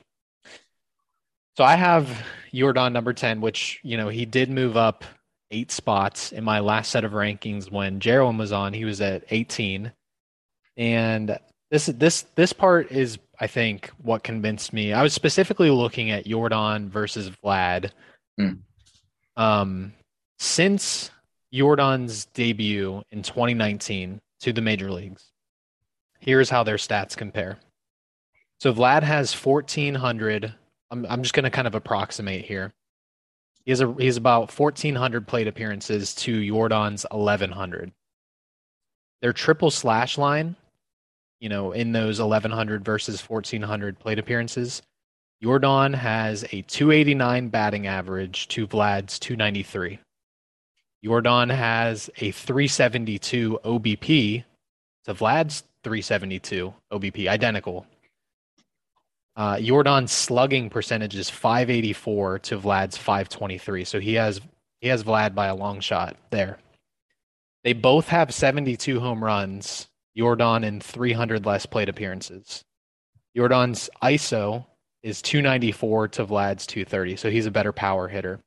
[1.58, 5.06] So I have Jordan number 10, which, you know, he did move up
[5.52, 8.74] eight spots in my last set of rankings when Jerome was on.
[8.74, 9.91] He was at 18.
[10.78, 11.39] And
[11.72, 14.91] this this this part is I think what convinced me.
[14.91, 17.91] I was specifically looking at Jordan versus Vlad.
[18.38, 18.54] Hmm.
[19.38, 19.94] Um
[20.39, 21.12] since
[21.54, 25.32] Jordan's debut in 2019 to the major leagues.
[26.20, 27.60] Here's how their stats compare.
[28.60, 30.54] So Vlad has 1400
[30.91, 32.74] I'm I'm just going to kind of approximate here.
[33.63, 37.91] He has a he's about 1400 plate appearances to Yordan's 1100.
[39.21, 40.56] Their triple slash line,
[41.39, 44.82] you know, in those 1100 versus 1400 plate appearances,
[45.43, 50.00] Yordan has a 289 batting average to Vlad's 293.
[51.04, 54.43] Yordan has a 372 OBP
[55.06, 57.86] to Vlad's 372 OBP, identical.
[59.36, 64.39] Uh, Yordan's slugging percentage is 584 to Vlad's 523, so he has
[64.80, 66.58] he has Vlad by a long shot there.
[67.63, 69.88] They both have 72 home runs.
[70.17, 72.63] Yordan in 300 less plate appearances.
[73.38, 74.65] Yordan's ISO
[75.04, 78.39] is 294 to Vlad's 230, so he's a better power hitter.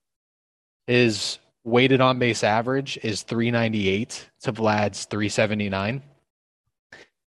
[0.87, 6.03] His weighted on base average is 398 to Vlad's 379.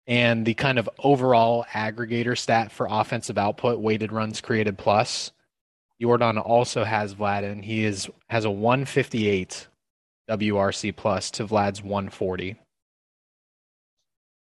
[0.07, 5.33] And the kind of overall aggregator stat for offensive output, weighted runs created plus,
[6.01, 9.69] jordan also has Vlad and he is has a 158
[10.29, 12.57] WRC plus to Vlad's 140.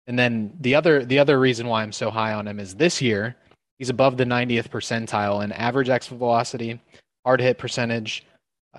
[0.08, 3.02] And then the other the other reason why I'm so high on him is this
[3.02, 3.36] year
[3.78, 6.80] he's above the 90th percentile in average exit velocity,
[7.26, 8.26] hard hit percentage,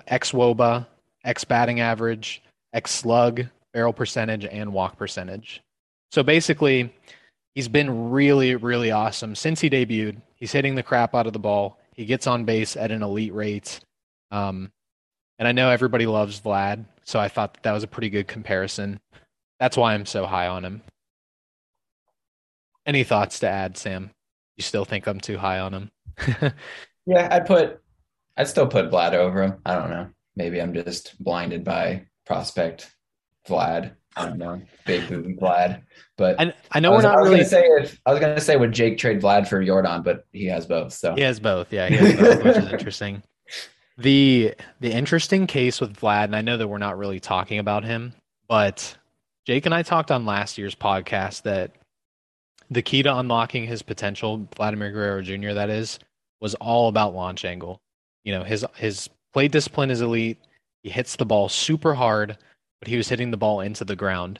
[0.07, 0.87] X woba,
[1.23, 2.41] X batting average,
[2.73, 5.61] X slug, barrel percentage, and walk percentage.
[6.11, 6.93] So basically,
[7.55, 10.21] he's been really, really awesome since he debuted.
[10.35, 11.79] He's hitting the crap out of the ball.
[11.95, 13.79] He gets on base at an elite rate.
[14.31, 14.71] Um,
[15.39, 18.27] and I know everybody loves Vlad, so I thought that, that was a pretty good
[18.27, 18.99] comparison.
[19.59, 20.81] That's why I'm so high on him.
[22.85, 24.11] Any thoughts to add, Sam?
[24.57, 25.91] You still think I'm too high on him?
[27.05, 27.81] yeah, I'd put,
[28.37, 29.61] I'd still put Vlad over him.
[29.65, 30.09] I don't know.
[30.35, 32.95] Maybe I'm just blinded by prospect
[33.47, 33.93] Vlad.
[34.15, 35.83] I don't know, big booby Vlad.
[36.17, 37.39] But I, I know I was, we're not I was really.
[37.39, 40.25] Gonna say if, I was going to say would Jake trade Vlad for Jordan, but
[40.33, 40.93] he has both.
[40.93, 41.71] So he has both.
[41.71, 43.23] Yeah, he has both, which is interesting.
[43.97, 47.83] The the interesting case with Vlad, and I know that we're not really talking about
[47.83, 48.13] him,
[48.47, 48.97] but
[49.45, 51.71] Jake and I talked on last year's podcast that
[52.69, 55.53] the key to unlocking his potential, Vladimir Guerrero Jr.
[55.53, 55.99] That is,
[56.39, 57.81] was all about launch angle.
[58.23, 60.39] You know, his his play discipline is elite.
[60.83, 62.37] He hits the ball super hard
[62.81, 64.39] but he was hitting the ball into the ground.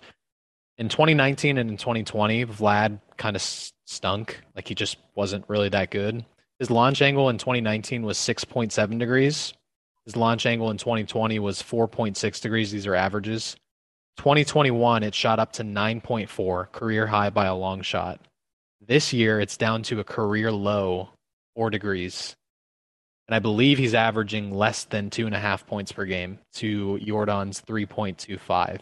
[0.77, 3.41] In 2019 and in 2020, Vlad kind of
[3.85, 4.41] stunk.
[4.55, 6.25] Like he just wasn't really that good.
[6.59, 9.53] His launch angle in 2019 was 6.7 degrees.
[10.05, 12.71] His launch angle in 2020 was 4.6 degrees.
[12.71, 13.55] These are averages.
[14.17, 18.19] 2021, it shot up to 9.4, career high by a long shot.
[18.85, 21.09] This year, it's down to a career low,
[21.55, 22.35] 4 degrees
[23.31, 26.99] and I believe he's averaging less than two and a half points per game to
[27.01, 28.81] Yordan's 3.25.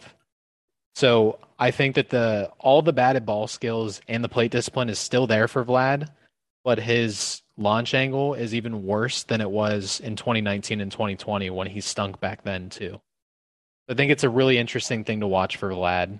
[0.96, 4.98] So I think that the all the batted ball skills and the plate discipline is
[4.98, 6.08] still there for Vlad,
[6.64, 11.68] but his launch angle is even worse than it was in 2019 and 2020 when
[11.68, 13.00] he stunk back then too.
[13.88, 16.18] I think it's a really interesting thing to watch for Vlad.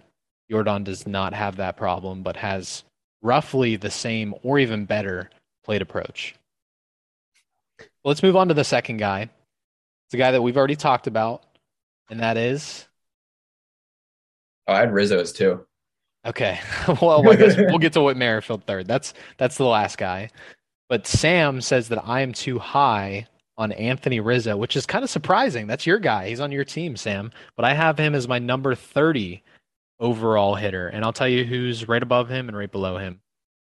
[0.48, 2.84] Yordan does not have that problem, but has
[3.22, 5.30] roughly the same or even better
[5.64, 6.36] plate approach
[8.04, 9.22] let's move on to the second guy.
[9.22, 11.44] It's a guy that we've already talked about,
[12.08, 12.86] and that is.
[14.66, 15.64] Oh, I had Rizzo's too.
[16.26, 16.60] Okay,
[17.00, 18.86] well, I guess we'll get to Whit Merrifield third.
[18.86, 20.30] That's that's the last guy.
[20.88, 25.10] But Sam says that I am too high on Anthony Rizzo, which is kind of
[25.10, 25.66] surprising.
[25.66, 26.28] That's your guy.
[26.28, 27.30] He's on your team, Sam.
[27.56, 29.42] But I have him as my number 30
[30.00, 30.88] overall hitter.
[30.88, 33.20] And I'll tell you who's right above him and right below him.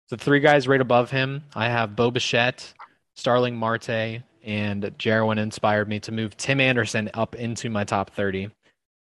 [0.09, 1.43] So three guys right above him.
[1.53, 2.73] I have Bo Bichette,
[3.15, 8.49] Starling Marte and Jerwin inspired me to move Tim Anderson up into my top 30.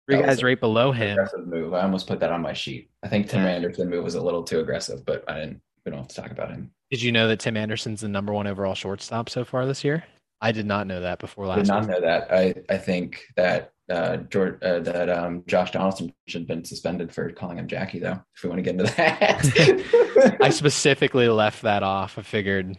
[0.08, 1.12] Three guys right below him.
[1.12, 1.74] Aggressive move.
[1.74, 2.90] I almost put that on my sheet.
[3.04, 3.50] I think Tim yeah.
[3.50, 5.60] Anderson move was a little too aggressive, but I didn't.
[5.84, 6.72] We don't have to talk about him.
[6.90, 10.04] Did you know that Tim Anderson's the number one overall shortstop so far this year?
[10.40, 11.58] I did not know that before last.
[11.58, 11.90] I did not week.
[11.90, 12.32] know that.
[12.32, 17.12] I I think that uh, George, uh, that um, Josh Donaldson should have been suspended
[17.12, 18.20] for calling him Jackie, though.
[18.36, 22.18] If we want to get into that, I specifically left that off.
[22.18, 22.76] I figured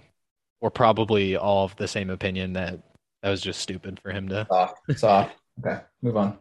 [0.61, 2.79] we're probably all of the same opinion that
[3.21, 4.47] that was just stupid for him to.
[4.49, 4.75] Soft.
[4.97, 5.35] Soft.
[5.59, 6.37] Okay, move on.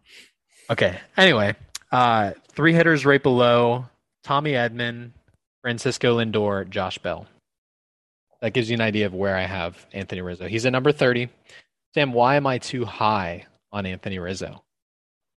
[0.70, 0.98] Okay.
[1.16, 1.54] Anyway,
[1.92, 3.86] uh, three hitters right below
[4.22, 5.10] Tommy Edman,
[5.62, 7.26] Francisco Lindor, Josh Bell.
[8.40, 10.46] That gives you an idea of where I have Anthony Rizzo.
[10.46, 11.28] He's at number 30.
[11.94, 14.62] Sam, why am I too high on Anthony Rizzo?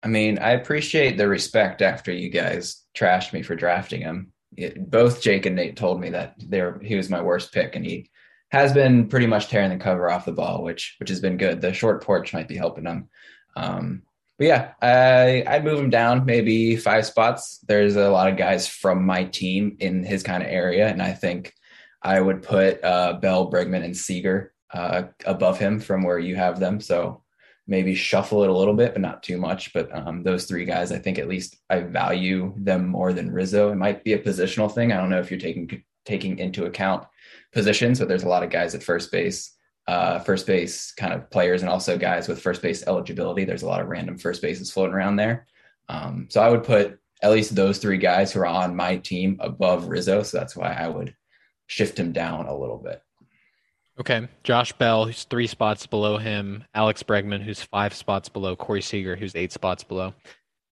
[0.03, 4.31] I mean, I appreciate the respect after you guys trashed me for drafting him.
[4.55, 6.35] It, both Jake and Nate told me that
[6.81, 8.09] he was my worst pick, and he
[8.53, 11.59] has been pretty much tearing the cover off the ball, which which has been good.
[11.59, 13.09] The short porch might be helping him.
[13.57, 14.03] Um,
[14.37, 17.57] but yeah, I I'd move him down maybe five spots.
[17.67, 21.13] There's a lot of guys from my team in his kind of area, and I
[21.13, 21.51] think
[22.03, 26.59] I would put uh, Bell, Bregman, and Seager uh, above him from where you have
[26.59, 26.79] them.
[26.79, 27.23] So
[27.65, 29.73] maybe shuffle it a little bit, but not too much.
[29.73, 33.71] But um, those three guys, I think at least I value them more than Rizzo.
[33.71, 34.91] It might be a positional thing.
[34.91, 37.05] I don't know if you're taking taking into account
[37.53, 39.51] positions, but there's a lot of guys at first base,
[39.87, 43.45] uh, first base kind of players, and also guys with first base eligibility.
[43.45, 45.47] There's a lot of random first bases floating around there.
[45.89, 49.37] Um, so I would put at least those three guys who are on my team
[49.39, 50.23] above Rizzo.
[50.23, 51.15] So that's why I would
[51.67, 53.01] shift him down a little bit.
[53.99, 54.27] Okay.
[54.43, 56.65] Josh Bell, who's three spots below him.
[56.73, 58.55] Alex Bregman, who's five spots below.
[58.55, 60.13] Corey Seager, who's eight spots below.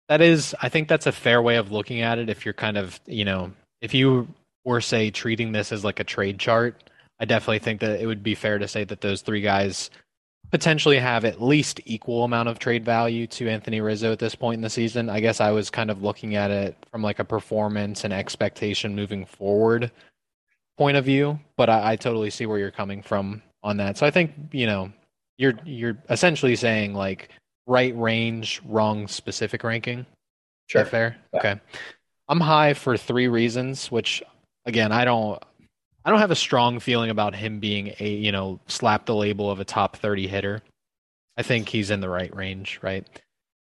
[0.09, 2.29] That is, I think that's a fair way of looking at it.
[2.29, 4.27] If you're kind of, you know, if you
[4.63, 8.23] were, say, treating this as like a trade chart, I definitely think that it would
[8.23, 9.89] be fair to say that those three guys
[10.51, 14.55] potentially have at least equal amount of trade value to Anthony Rizzo at this point
[14.55, 15.09] in the season.
[15.09, 18.95] I guess I was kind of looking at it from like a performance and expectation
[18.95, 19.91] moving forward
[20.77, 23.97] point of view, but I, I totally see where you're coming from on that.
[23.97, 24.91] So I think you know
[25.37, 27.29] you're you're essentially saying like
[27.67, 30.05] right range, wrong specific ranking.
[30.67, 30.85] Sure.
[30.85, 31.17] fair?
[31.33, 31.39] Yeah.
[31.39, 31.61] Okay.
[32.27, 34.23] I'm high for three reasons, which
[34.65, 35.41] again I don't
[36.03, 39.49] I don't have a strong feeling about him being a you know slap the label
[39.49, 40.61] of a top 30 hitter.
[41.37, 43.07] I think he's in the right range, right?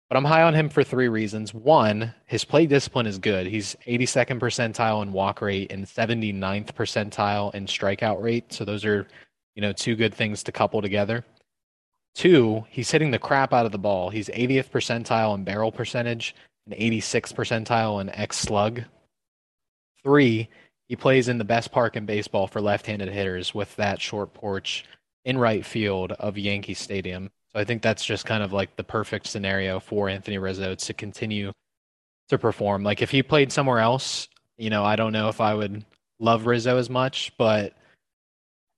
[0.09, 1.53] But I'm high on him for three reasons.
[1.53, 3.45] One, his plate discipline is good.
[3.45, 8.51] He's 82nd percentile in walk rate and 79th percentile in strikeout rate.
[8.51, 9.07] So those are,
[9.53, 11.23] you know, two good things to couple together.
[12.15, 14.09] Two, he's hitting the crap out of the ball.
[14.09, 16.35] He's 80th percentile in barrel percentage
[16.65, 18.83] and 86th percentile in X slug.
[20.03, 20.49] Three,
[20.89, 24.85] he plays in the best park in baseball for left-handed hitters with that short porch
[25.23, 27.29] in right field of Yankee Stadium.
[27.53, 30.93] So I think that's just kind of like the perfect scenario for Anthony Rizzo to
[30.93, 31.51] continue
[32.29, 32.83] to perform.
[32.83, 35.85] Like if he played somewhere else, you know, I don't know if I would
[36.19, 37.73] love Rizzo as much, but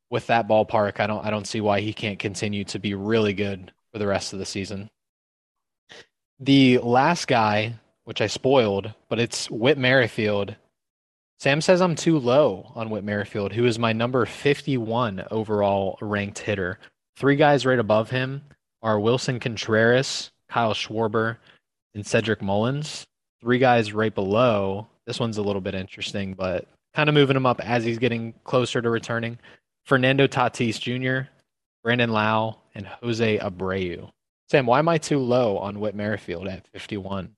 [0.09, 3.33] with that ballpark, I don't I don't see why he can't continue to be really
[3.33, 4.89] good for the rest of the season.
[6.39, 10.55] The last guy, which I spoiled, but it's Whit Merrifield.
[11.41, 16.37] Sam says I'm too low on Whit Merrifield, who is my number 51 overall ranked
[16.37, 16.77] hitter.
[17.15, 18.43] Three guys right above him
[18.83, 21.37] are Willson Contreras, Kyle Schwarber,
[21.95, 23.07] and Cedric Mullins.
[23.41, 24.85] Three guys right below.
[25.07, 28.35] This one's a little bit interesting, but kind of moving him up as he's getting
[28.43, 29.39] closer to returning.
[29.87, 31.27] Fernando Tatis Jr.,
[31.83, 34.11] Brandon Lowe, and Jose Abreu.
[34.47, 37.35] Sam, why am I too low on Whit Merrifield at 51?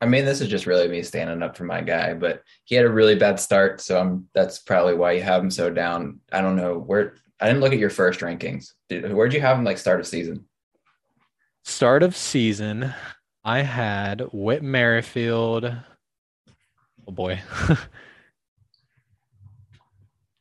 [0.00, 2.84] I mean, this is just really me standing up for my guy, but he had
[2.84, 6.20] a really bad start, so I'm, that's probably why you have him so down.
[6.30, 8.72] I don't know where I didn't look at your first rankings.
[8.88, 10.46] Did, where'd you have him like start of season?
[11.64, 12.92] Start of season,
[13.44, 15.72] I had Whit Merrifield.
[17.08, 17.40] Oh boy.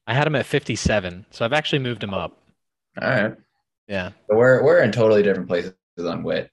[0.07, 2.37] I had him at 57, so I've actually moved him up.
[3.01, 3.35] All right.
[3.87, 4.11] Yeah.
[4.27, 6.49] But we're we're in totally different places on Whit.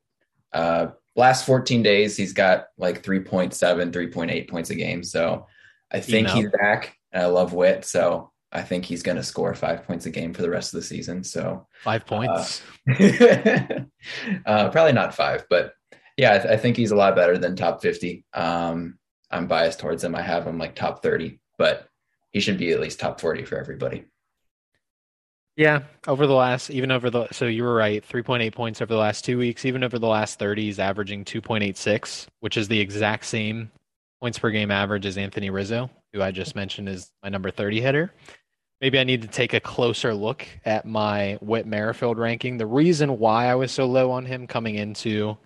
[0.53, 5.03] Uh, last 14 days, he's got like 3.7, 3.8 points a game.
[5.03, 5.47] So
[5.91, 6.97] I think he's back.
[7.13, 7.85] And I love Whit.
[7.85, 10.81] So I think he's going to score five points a game for the rest of
[10.81, 11.25] the season.
[11.25, 13.65] So five points, uh,
[14.47, 15.73] uh, probably not five, but
[16.17, 18.25] yeah, I, th- I, think he's a lot better than top 50.
[18.35, 18.99] Um,
[19.31, 20.15] I'm biased towards him.
[20.15, 21.89] I have him like top 30, but
[22.31, 24.05] he should be at least top 40 for everybody.
[25.57, 28.99] Yeah, over the last, even over the, so you were right, 3.8 points over the
[28.99, 29.65] last two weeks.
[29.65, 33.71] Even over the last 30, he's averaging 2.86, which is the exact same
[34.21, 37.81] points per game average as Anthony Rizzo, who I just mentioned is my number 30
[37.81, 38.13] hitter
[38.83, 42.59] maybe I need to take a closer look at my Whit Merrifield ranking.
[42.59, 45.39] The reason why I was so low on him coming into,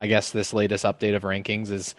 [0.00, 1.96] I guess, this latest update of rankings is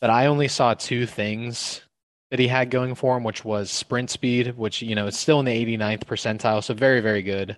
[0.00, 1.82] that I only saw two things
[2.30, 5.40] that he had going for him, which was sprint speed, which, you know, is still
[5.40, 7.56] in the 89th percentile, so very, very good.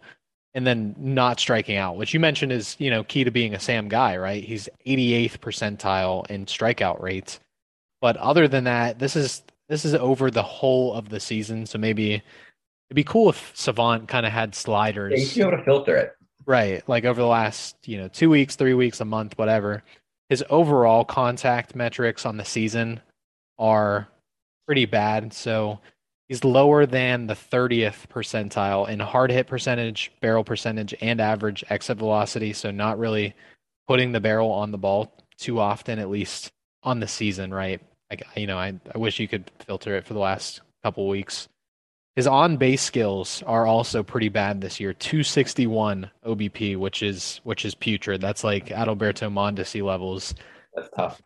[0.54, 3.60] And then not striking out, which you mentioned is, you know, key to being a
[3.60, 4.44] Sam guy, right?
[4.44, 7.40] He's 88th percentile in strikeout rates.
[8.00, 11.78] But other than that, this is this is over the whole of the season, so
[11.78, 12.22] maybe
[12.92, 15.12] It'd be cool if Savant kind of had sliders.
[15.12, 16.14] Yeah, you should be able to filter it.
[16.44, 16.86] Right.
[16.86, 19.82] Like over the last, you know, two weeks, three weeks, a month, whatever.
[20.28, 23.00] His overall contact metrics on the season
[23.58, 24.08] are
[24.72, 25.34] pretty bad.
[25.34, 25.80] So
[26.28, 31.98] he's lower than the 30th percentile in hard hit percentage, barrel percentage, and average exit
[31.98, 32.54] velocity.
[32.54, 33.34] So not really
[33.86, 36.52] putting the barrel on the ball too often, at least
[36.82, 37.82] on the season, right?
[38.08, 41.50] Like, you know, I, I wish you could filter it for the last couple weeks.
[42.16, 44.94] His on base skills are also pretty bad this year.
[44.94, 48.22] 261 OBP, which is which is putrid.
[48.22, 50.34] That's like Adalberto Mondesi levels.
[50.74, 51.22] That's tough.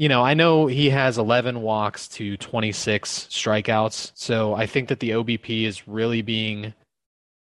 [0.00, 4.98] You know, I know he has 11 walks to 26 strikeouts, so I think that
[4.98, 6.72] the OBP is really being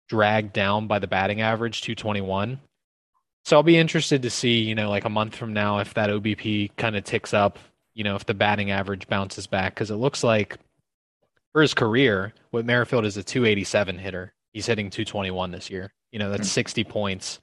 [0.09, 2.61] dragged down by the batting average 221.
[3.45, 6.11] So I'll be interested to see, you know, like a month from now if that
[6.11, 7.59] OBP kind of ticks up,
[7.93, 10.57] you know, if the batting average bounces back because it looks like
[11.53, 14.33] for his career, Whit Merrifield is a 287 hitter.
[14.53, 15.93] He's hitting 221 this year.
[16.13, 16.55] You know, that's hmm.
[16.55, 17.41] 60 points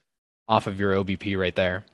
[0.48, 1.84] off of your OBP right there.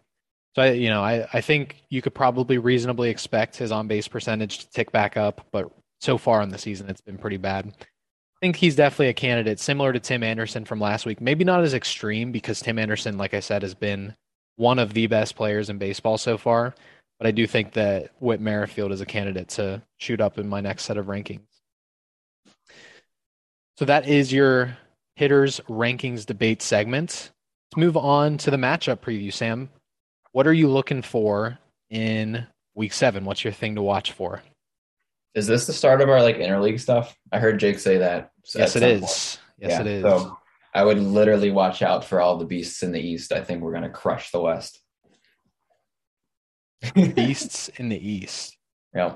[0.55, 4.09] So I, you know, I, I think you could probably reasonably expect his on base
[4.09, 5.71] percentage to tick back up, but
[6.01, 7.67] so far in the season it's been pretty bad.
[7.67, 11.21] I think he's definitely a candidate similar to Tim Anderson from last week.
[11.21, 14.15] Maybe not as extreme because Tim Anderson, like I said, has been
[14.57, 16.75] one of the best players in baseball so far.
[17.19, 20.61] But I do think that Whit Merrifield is a candidate to shoot up in my
[20.61, 21.41] next set of rankings.
[23.77, 24.77] So that is your
[25.17, 27.33] hitters rankings debate segment.
[27.71, 29.69] Let's move on to the matchup preview, Sam.
[30.33, 31.59] What are you looking for
[31.91, 33.25] in week seven?
[33.25, 34.43] What's your thing to watch for?
[35.35, 37.17] Is this the start of our like interleague stuff?
[37.33, 38.31] I heard Jake say that.
[38.55, 39.01] Yes, it is.
[39.01, 39.41] Point.
[39.59, 40.03] Yes, yeah, it is.
[40.03, 40.39] So
[40.75, 43.33] I would literally watch out for all the beasts in the East.
[43.33, 44.81] I think we're going to crush the West.
[46.95, 48.57] beasts in the East.
[48.95, 49.15] Yeah.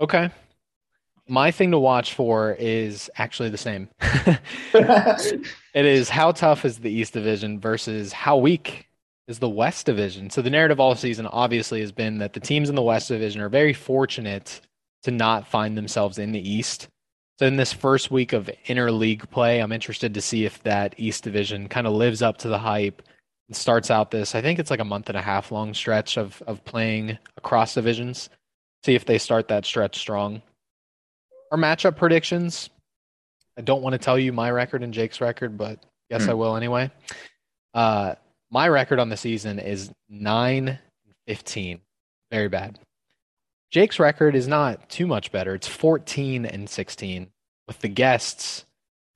[0.00, 0.30] Okay.
[1.28, 3.88] My thing to watch for is actually the same.
[4.00, 5.44] it
[5.74, 8.87] is how tough is the East Division versus how weak
[9.28, 10.30] is the West Division.
[10.30, 13.42] So the narrative all season obviously has been that the teams in the West Division
[13.42, 14.60] are very fortunate
[15.02, 16.88] to not find themselves in the East.
[17.38, 21.22] So in this first week of interleague play, I'm interested to see if that East
[21.22, 23.02] Division kind of lives up to the hype
[23.48, 24.34] and starts out this.
[24.34, 27.74] I think it's like a month and a half long stretch of of playing across
[27.74, 28.30] divisions.
[28.84, 30.42] See if they start that stretch strong.
[31.52, 32.70] Our matchup predictions.
[33.56, 36.30] I don't want to tell you my record and Jake's record, but yes, mm.
[36.30, 36.90] I will anyway.
[37.74, 38.14] Uh,
[38.50, 40.78] my record on the season is 9
[41.26, 41.80] 15.
[42.30, 42.78] Very bad.
[43.70, 45.54] Jake's record is not too much better.
[45.54, 47.28] It's 14 and 16,
[47.66, 48.64] with the guests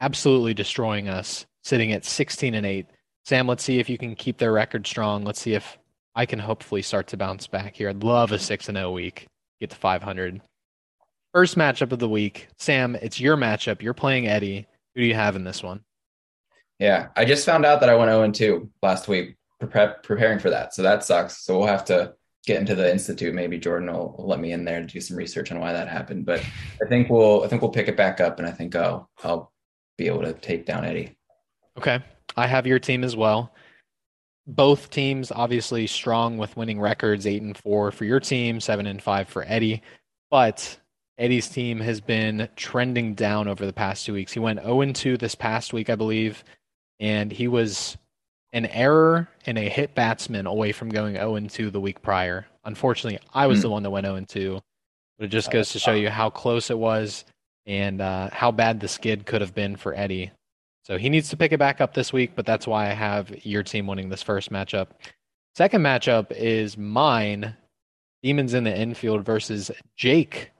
[0.02, 2.86] absolutely destroying us, sitting at 16 and 8.
[3.24, 5.24] Sam, let's see if you can keep their record strong.
[5.24, 5.78] Let's see if
[6.14, 7.88] I can hopefully start to bounce back here.
[7.88, 9.26] I'd love a 6 and 0 week,
[9.58, 10.42] get to 500.
[11.32, 12.48] First matchup of the week.
[12.58, 13.80] Sam, it's your matchup.
[13.80, 14.66] You're playing Eddie.
[14.94, 15.80] Who do you have in this one?
[16.82, 20.40] Yeah, I just found out that I went 0 and 2 last week, pre- preparing
[20.40, 20.74] for that.
[20.74, 21.44] So that sucks.
[21.44, 22.14] So we'll have to
[22.44, 23.32] get into the institute.
[23.32, 26.26] Maybe Jordan will, let me in there to do some research on why that happened.
[26.26, 26.40] But
[26.84, 29.52] I think we'll I think we'll pick it back up, and I think I'll I'll
[29.96, 31.16] be able to take down Eddie.
[31.78, 32.00] Okay,
[32.36, 33.54] I have your team as well.
[34.48, 39.00] Both teams obviously strong with winning records, eight and four for your team, seven and
[39.00, 39.82] five for Eddie.
[40.32, 40.80] But
[41.16, 44.32] Eddie's team has been trending down over the past two weeks.
[44.32, 46.42] He went 0 and 2 this past week, I believe
[47.02, 47.98] and he was
[48.52, 52.46] an error and a hit batsman away from going 0 2 the week prior.
[52.64, 53.62] Unfortunately, I was mm.
[53.62, 54.60] the one that went 0 2,
[55.18, 57.24] but it just goes to show you how close it was
[57.66, 60.30] and uh, how bad the skid could have been for Eddie.
[60.84, 63.44] So he needs to pick it back up this week, but that's why I have
[63.44, 64.88] your team winning this first matchup.
[65.56, 67.56] Second matchup is mine,
[68.22, 70.52] Demons in the infield versus Jake,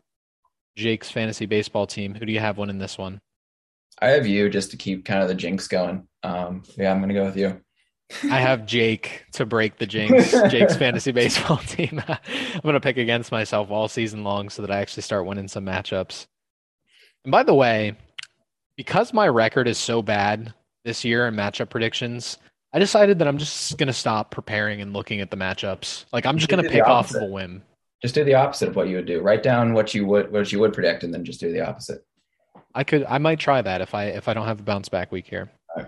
[0.76, 2.14] Jake's fantasy baseball team.
[2.14, 3.20] Who do you have winning this one?
[4.01, 6.07] I have you just to keep kind of the jinx going.
[6.22, 7.61] Um, yeah, I'm gonna go with you.
[8.30, 10.32] I have Jake to break the jinx.
[10.51, 12.03] Jake's fantasy baseball team.
[12.09, 15.64] I'm gonna pick against myself all season long so that I actually start winning some
[15.64, 16.26] matchups.
[17.24, 17.97] And by the way,
[18.76, 20.53] because my record is so bad
[20.84, 22.38] this year in matchup predictions,
[22.72, 26.07] I decided that I'm just gonna stop preparing and looking at the matchups.
[26.12, 27.62] Like I'm just gonna pick off of a whim.
[28.03, 29.20] Just do the opposite of what you would do.
[29.20, 32.05] Write down what you would what you would predict, and then just do the opposite.
[32.74, 35.12] I could I might try that if I if I don't have a bounce back
[35.12, 35.50] week here.
[35.76, 35.86] Right.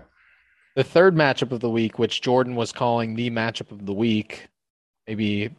[0.75, 4.47] The third matchup of the week, which Jordan was calling the matchup of the week,
[5.07, 5.51] maybe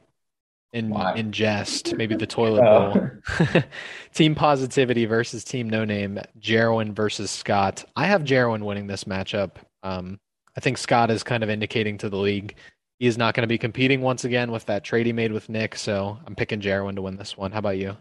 [0.72, 2.92] in in jest, maybe the toilet oh.
[2.92, 3.62] bowl.
[4.14, 7.84] team positivity versus team no name, Jarwin versus Scott.
[7.96, 9.52] I have Jarwin winning this matchup.
[9.82, 10.18] Um,
[10.56, 12.54] I think Scott is kind of indicating to the league
[12.98, 15.50] he is not going to be competing once again with that trade he made with
[15.50, 15.76] Nick.
[15.76, 17.52] So I'm picking Jarwin to win this one.
[17.52, 17.94] How about you?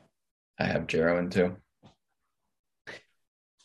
[0.58, 1.58] I have Jarwin too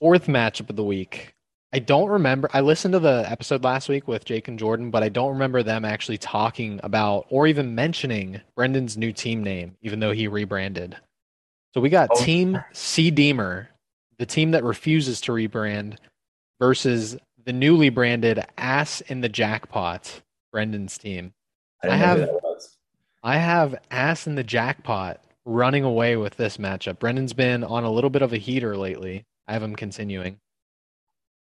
[0.01, 1.35] fourth matchup of the week.
[1.73, 2.51] I don't remember.
[2.53, 5.63] I listened to the episode last week with Jake and Jordan, but I don't remember
[5.63, 10.97] them actually talking about or even mentioning Brendan's new team name, even though he rebranded.
[11.73, 12.25] So we got oh.
[12.25, 13.69] Team C Deemer,
[14.19, 15.97] the team that refuses to rebrand,
[16.59, 21.33] versus the newly branded Ass in the Jackpot, Brendan's team.
[21.85, 22.31] I, I have
[23.23, 26.99] I have Ass in the Jackpot running away with this matchup.
[26.99, 29.25] Brendan's been on a little bit of a heater lately.
[29.51, 30.39] I have him continuing.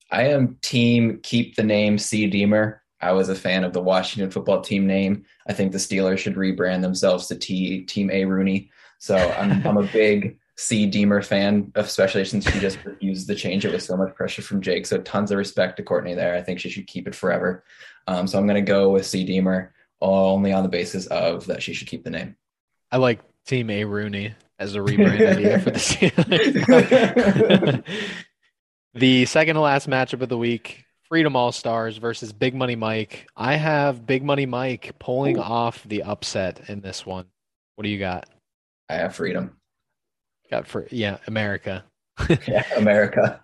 [0.10, 2.82] I am team keep the name C Deemer.
[3.02, 5.26] I was a fan of the Washington football team name.
[5.46, 8.72] I think the Steelers should rebrand themselves to T Team A Rooney.
[9.00, 13.66] So I'm I'm a big C Deemer fan, especially since she just refused to change
[13.66, 14.86] it with so much pressure from Jake.
[14.86, 16.34] So tons of respect to Courtney there.
[16.34, 17.66] I think she should keep it forever.
[18.08, 21.62] Um, so I'm going to go with C Deemer only on the basis of that
[21.62, 22.38] she should keep the name.
[22.90, 25.84] I like Team A Rooney as a rebrand idea for the
[28.94, 33.28] the second to last matchup of the week Freedom All Stars versus Big Money Mike.
[33.38, 35.42] I have Big Money Mike pulling Ooh.
[35.42, 37.26] off the upset in this one.
[37.76, 38.28] What do you got?
[38.90, 39.56] I have Freedom.
[40.52, 41.86] Got for yeah, America.
[42.48, 43.42] yeah, America.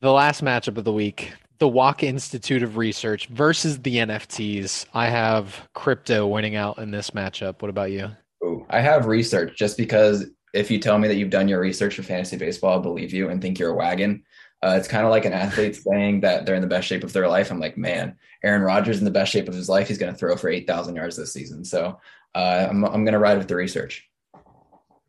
[0.00, 4.86] The last matchup of the week, the Walk Institute of Research versus the NFTs.
[4.92, 7.62] I have crypto winning out in this matchup.
[7.62, 8.10] What about you?
[8.42, 11.96] Ooh, I have research just because if you tell me that you've done your research
[11.96, 14.24] for fantasy baseball, I'll believe you and think you're a wagon.
[14.62, 17.12] Uh, it's kind of like an athlete saying that they're in the best shape of
[17.12, 17.50] their life.
[17.50, 19.88] I'm like, man, Aaron Rodgers in the best shape of his life.
[19.88, 21.64] He's going to throw for 8,000 yards this season.
[21.64, 22.00] So
[22.34, 24.08] uh, I'm, I'm going to ride with the research.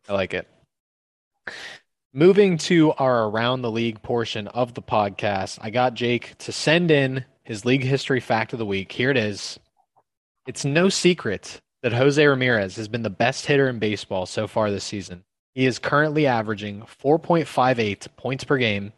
[0.10, 0.50] I like it.
[2.12, 6.92] Moving to our around the league portion of the podcast, I got Jake to send
[6.92, 8.92] in his league history fact of the week.
[8.92, 9.60] Here it is.
[10.48, 14.72] It's no secret that Jose Ramirez has been the best hitter in baseball so far
[14.72, 15.24] this season.
[15.54, 18.92] He is currently averaging 4.58 points per game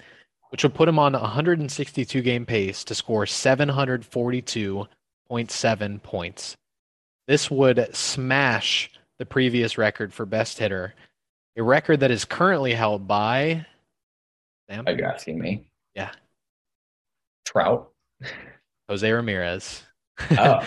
[0.50, 6.56] which would put him on a 162 game pace to score 742.7 points.
[7.28, 10.94] This would smash the previous record for best hitter,
[11.58, 13.66] a record that is currently held by.
[14.70, 14.86] Sam?
[14.88, 15.66] Are you asking me?
[15.94, 16.12] Yeah.
[17.46, 17.92] Trout?
[18.88, 19.84] Jose Ramirez.
[20.32, 20.66] oh,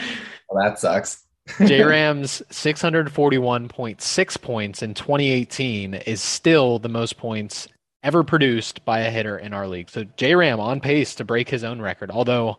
[0.51, 1.25] well, that sucks.
[1.66, 7.66] J Rams 641.6 points in 2018 is still the most points
[8.03, 9.91] ever produced by a hitter in our league.
[9.91, 12.11] So J Ram on pace to break his own record.
[12.11, 12.59] Although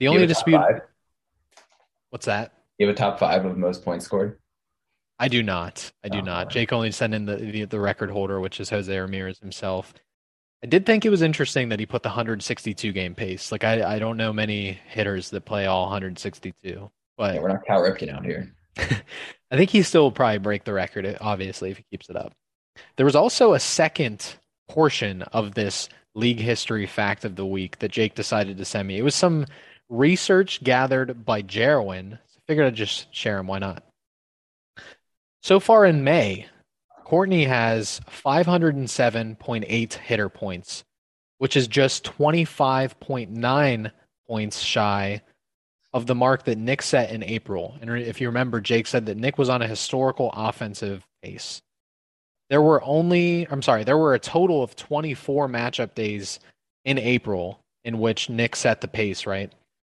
[0.00, 0.60] the only dispute.
[2.10, 2.52] What's that?
[2.78, 4.38] You have a top five of most points scored.
[5.18, 5.92] I do not.
[6.02, 6.50] I do oh, not.
[6.50, 9.94] Jake only sent in the, the, the record holder, which is Jose Ramirez himself.
[10.62, 13.52] I did think it was interesting that he put the 162 game pace.
[13.52, 16.90] Like I, I don't know many hitters that play all 162.
[17.16, 18.52] But yeah, we're not Cal Ripken out here.
[18.76, 22.32] I think he still will probably break the record, obviously, if he keeps it up.
[22.96, 24.34] There was also a second
[24.68, 28.98] portion of this league history fact of the week that Jake decided to send me.
[28.98, 29.46] It was some
[29.88, 32.12] research gathered by Jerwin.
[32.12, 33.46] So I figured I'd just share them.
[33.46, 33.84] Why not?
[35.42, 36.46] So far in May,
[37.04, 40.84] Courtney has 507.8 hitter points,
[41.38, 43.92] which is just 25.9
[44.26, 45.22] points shy
[45.94, 47.78] of the mark that Nick set in April.
[47.80, 51.62] And if you remember, Jake said that Nick was on a historical offensive pace
[52.50, 56.40] there were only I'm sorry, there were a total of 24 matchup days
[56.84, 59.52] in April in which Nick set the pace, right?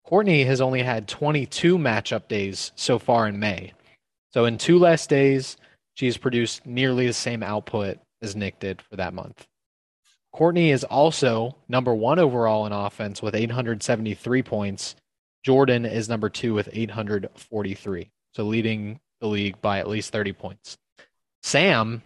[0.04, 3.72] Courtney has only had 22 matchup days so far in May.
[4.32, 5.56] So in two less days,
[5.94, 9.46] she's produced nearly the same output as Nick did for that month.
[10.32, 14.96] Courtney is also number one overall in offense with 873 points.
[15.44, 20.78] Jordan is number two with 843, so leading the league by at least 30 points.
[21.42, 22.02] Sam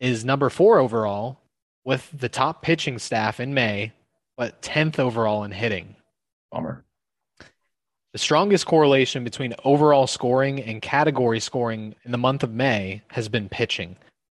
[0.00, 1.38] is number four overall
[1.84, 3.92] with the top pitching staff in May,
[4.38, 5.94] but 10th overall in hitting.
[6.50, 6.82] Bummer.
[8.12, 13.28] The strongest correlation between overall scoring and category scoring in the month of May has
[13.28, 13.96] been pitching.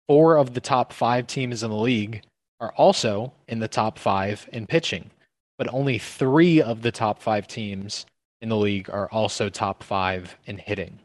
[0.09, 2.23] Four of the top five teams in the league
[2.61, 5.11] are also in the top five in pitching,
[5.59, 8.05] but only three of the top five teams
[8.43, 10.99] in the league are also top five in hitting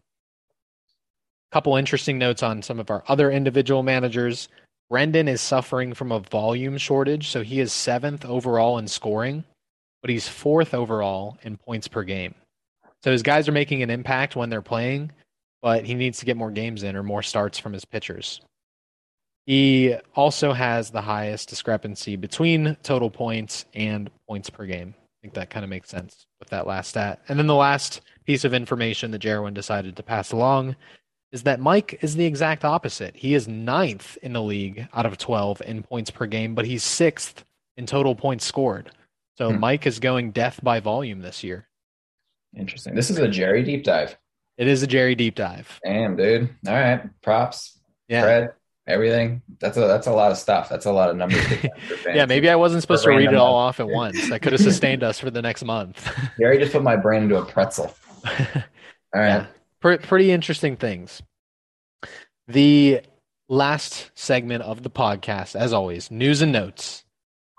[1.51, 4.49] A couple interesting notes on some of our other individual managers.
[4.89, 9.43] Brendan is suffering from a volume shortage, so he is seventh overall in scoring,
[10.01, 12.33] but he's fourth overall in points per game.
[13.03, 15.11] So his guys are making an impact when they're playing,
[15.61, 18.41] but he needs to get more games in or more starts from his pitchers.
[19.45, 24.95] He also has the highest discrepancy between total points and points per game.
[25.27, 27.19] Think that kind of makes sense with that last stat.
[27.27, 30.77] And then the last piece of information that Jarwin decided to pass along
[31.33, 33.13] is that Mike is the exact opposite.
[33.17, 36.81] He is ninth in the league out of 12 in points per game, but he's
[36.81, 37.43] sixth
[37.75, 38.89] in total points scored.
[39.37, 39.59] So hmm.
[39.59, 41.67] Mike is going death by volume this year.
[42.55, 42.95] Interesting.
[42.95, 44.17] This is a Jerry deep dive.
[44.57, 45.77] It is a Jerry deep dive.
[45.83, 46.55] Damn, dude.
[46.65, 47.01] All right.
[47.21, 47.77] Props.
[48.07, 48.21] Yeah.
[48.21, 48.49] Fred,
[48.87, 49.41] everything.
[49.59, 50.69] That's a that's a lot of stuff.
[50.69, 51.45] That's a lot of numbers.
[52.05, 54.29] yeah, maybe I wasn't supposed to read it all off at once.
[54.29, 56.09] That could have sustained us for the next month.
[56.39, 57.93] Jerry just put my brain into a pretzel.
[59.15, 59.27] All right.
[59.27, 59.45] Yeah
[59.79, 61.21] pretty interesting things.
[62.47, 63.01] The
[63.49, 67.03] last segment of the podcast, as always, news and notes.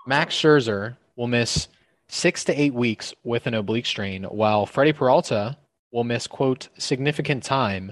[0.07, 1.67] Max Scherzer will miss
[2.07, 5.57] six to eight weeks with an oblique strain, while Freddie Peralta
[5.91, 7.91] will miss, quote, significant time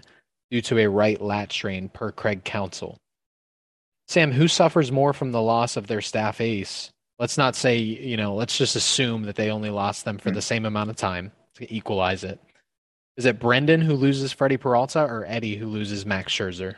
[0.49, 2.97] due to a right lat strain per Craig Counsell.
[4.07, 6.91] Sam, who suffers more from the loss of their staff ace?
[7.19, 10.41] Let's not say, you know, let's just assume that they only lost them for the
[10.41, 12.39] same amount of time to equalize it.
[13.17, 16.75] Is it Brendan who loses Freddie Peralta or Eddie who loses Max Scherzer?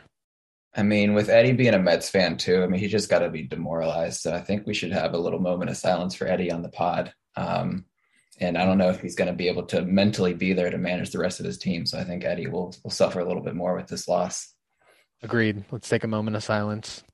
[0.74, 3.28] I mean, with Eddie being a Mets fan too, I mean, he just got to
[3.28, 4.20] be demoralized.
[4.22, 6.68] So I think we should have a little moment of silence for Eddie on the
[6.68, 7.12] pod.
[7.36, 7.84] Um,
[8.38, 10.78] and I don't know if he's going to be able to mentally be there to
[10.78, 11.84] manage the rest of his team.
[11.84, 14.54] So I think Eddie will will suffer a little bit more with this loss.
[15.22, 15.64] Agreed.
[15.70, 17.04] Let's take a moment of silence.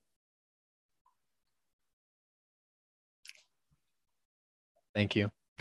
[4.97, 5.31] Thank you.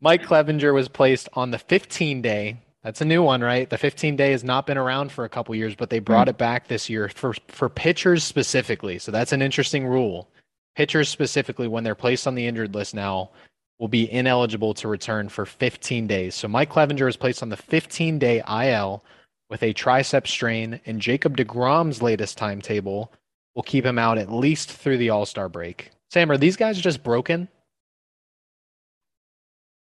[0.00, 2.56] Mike Clevinger was placed on the 15 day.
[2.82, 3.70] That's a new one, right?
[3.70, 6.30] The 15 day has not been around for a couple years, but they brought mm.
[6.30, 8.98] it back this year for for pitchers specifically.
[8.98, 10.28] So that's an interesting rule.
[10.74, 13.30] Pitchers specifically, when they're placed on the injured list now,
[13.78, 16.34] will be ineligible to return for 15 days.
[16.34, 19.04] So Mike Clevinger is placed on the 15 day IL
[19.48, 23.12] with a tricep strain, and Jacob DeGrom's latest timetable
[23.54, 25.90] will keep him out at least through the All Star break.
[26.10, 27.48] Sam, are these guys just broken?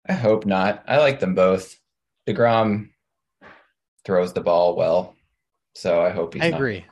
[0.08, 0.84] I hope not.
[0.88, 1.78] I like them both.
[2.28, 2.90] DeGrom
[4.06, 5.16] throws the ball well,
[5.74, 6.44] so I hope he's.
[6.44, 6.80] I agree.
[6.80, 6.88] Not.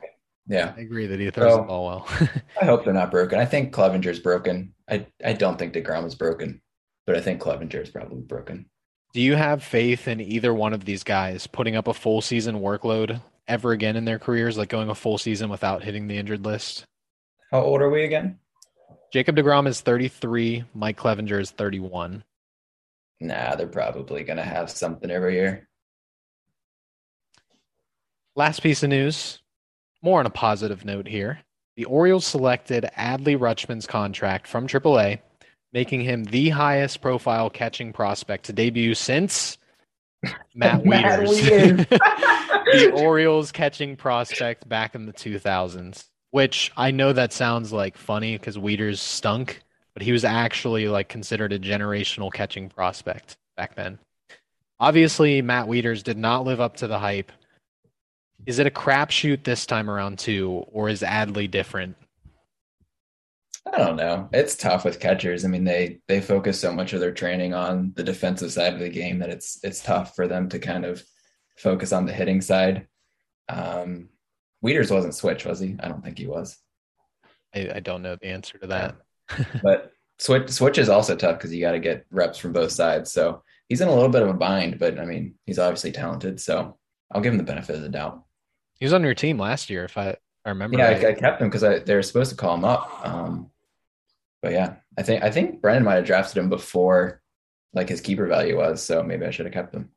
[0.48, 2.30] Yeah, I agree that he throws so, the ball well.
[2.60, 3.38] I hope they're not broken.
[3.38, 4.72] I think Clevinger's broken.
[4.88, 6.62] I I don't think Degrom is broken,
[7.06, 8.66] but I think Clevinger is probably broken.
[9.12, 12.60] Do you have faith in either one of these guys putting up a full season
[12.60, 16.44] workload ever again in their careers, like going a full season without hitting the injured
[16.44, 16.84] list?
[17.50, 18.38] How old are we again?
[19.16, 20.64] Jacob DeGrom is 33.
[20.74, 22.22] Mike Clevinger is 31.
[23.18, 25.70] Nah, they're probably going to have something every year.
[28.34, 29.40] Last piece of news,
[30.02, 31.40] more on a positive note here.
[31.78, 35.20] The Orioles selected Adley Rutschman's contract from AAA,
[35.72, 39.56] making him the highest profile catching prospect to debut since
[40.54, 41.88] Matt Wieters.
[41.88, 46.04] the Orioles catching prospect back in the 2000s,
[46.36, 49.62] which I know that sounds like funny because Wieters stunk,
[49.94, 53.98] but he was actually like considered a generational catching prospect back then.
[54.78, 57.32] Obviously, Matt Wieters did not live up to the hype.
[58.44, 61.96] Is it a crapshoot this time around too, or is Adley different?
[63.72, 64.28] I don't know.
[64.30, 65.42] It's tough with catchers.
[65.46, 68.80] I mean, they they focus so much of their training on the defensive side of
[68.80, 71.02] the game that it's it's tough for them to kind of
[71.56, 72.88] focus on the hitting side.
[73.48, 74.10] Um,
[74.64, 75.76] Wieters wasn't switch, was he?
[75.80, 76.56] I don't think he was.
[77.54, 78.96] I, I don't know the answer to that
[79.62, 83.12] but switch switch is also tough because you got to get reps from both sides.
[83.12, 86.40] So he's in a little bit of a bind, but I mean, he's obviously talented.
[86.40, 86.76] So
[87.12, 88.22] I'll give him the benefit of the doubt.
[88.78, 90.78] He was on your team last year, if I, I remember.
[90.78, 91.04] Yeah, right.
[91.04, 93.00] I, I, kept him because they were supposed to call him up.
[93.04, 93.50] Um,
[94.42, 97.22] but yeah, I think I think Brendan might have drafted him before
[97.72, 98.82] like his keeper value was.
[98.82, 99.90] So maybe I should have kept him.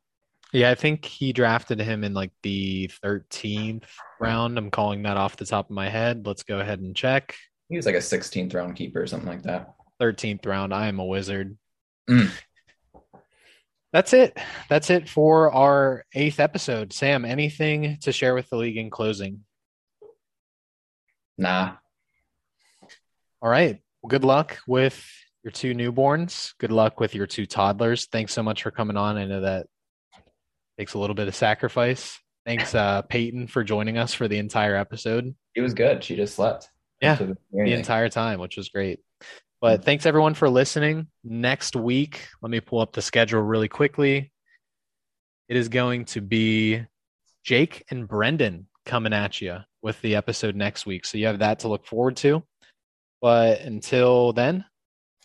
[0.52, 3.84] Yeah, I think he drafted him in like the 13th
[4.20, 4.58] round.
[4.58, 6.26] I'm calling that off the top of my head.
[6.26, 7.36] Let's go ahead and check.
[7.68, 9.74] He was like a 16th round keeper or something like that.
[10.00, 10.74] 13th round.
[10.74, 11.56] I am a wizard.
[12.08, 12.30] Mm.
[13.92, 14.38] That's it.
[14.68, 16.92] That's it for our eighth episode.
[16.92, 19.44] Sam, anything to share with the league in closing?
[21.38, 21.74] Nah.
[23.42, 23.80] All right.
[24.02, 25.04] Well, good luck with
[25.42, 26.54] your two newborns.
[26.58, 28.06] Good luck with your two toddlers.
[28.06, 29.16] Thanks so much for coming on.
[29.16, 29.66] I know that
[30.80, 32.18] takes a little bit of sacrifice.
[32.46, 35.34] Thanks, uh, Peyton, for joining us for the entire episode.
[35.54, 36.02] It was good.
[36.02, 36.70] She just slept.
[37.02, 39.00] Yeah, the, the entire time, which was great.
[39.60, 41.08] But thanks everyone for listening.
[41.22, 44.32] Next week, let me pull up the schedule really quickly.
[45.50, 46.82] It is going to be
[47.44, 51.04] Jake and Brendan coming at you with the episode next week.
[51.04, 52.42] So you have that to look forward to.
[53.20, 54.64] But until then,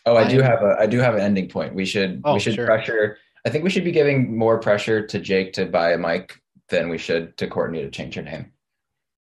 [0.04, 1.74] oh, I, I do have a I do have an ending point.
[1.74, 2.66] We should oh, we should sure.
[2.66, 3.16] pressure.
[3.46, 6.88] I think we should be giving more pressure to Jake to buy a mic than
[6.88, 8.52] we should to Courtney to change her name.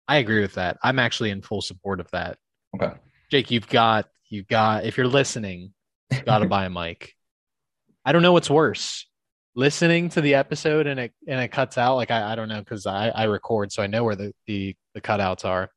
[0.08, 0.78] I agree with that.
[0.82, 2.36] I'm actually in full support of that.
[2.74, 2.92] Okay.
[3.30, 5.72] Jake, you've got you've got if you're listening,
[6.11, 7.14] you've got to buy a mic.
[8.04, 9.06] I don't know what's worse.
[9.54, 12.58] Listening to the episode and it and it cuts out like I, I don't know
[12.58, 15.70] because I, I record so I know where the, the the cutouts are.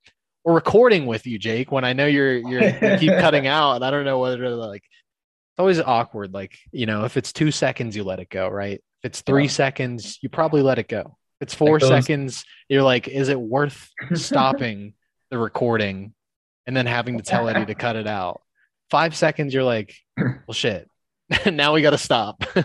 [0.44, 3.86] Or recording with you, Jake, when I know you're you're you keep cutting out and
[3.86, 4.84] I don't know whether to like
[5.54, 6.34] it's always awkward.
[6.34, 8.82] Like, you know, if it's two seconds, you let it go, right?
[9.04, 9.50] If it's three yeah.
[9.50, 11.90] seconds, you probably let it go If it's four those...
[11.90, 12.44] seconds.
[12.70, 14.96] You're like, is it worth stopping
[15.30, 16.16] the recording
[16.66, 18.42] and then having to tell Eddie to cut it out?
[18.90, 20.90] Five seconds, you're like, well, shit.
[21.46, 22.44] now we got to stop.
[22.54, 22.64] so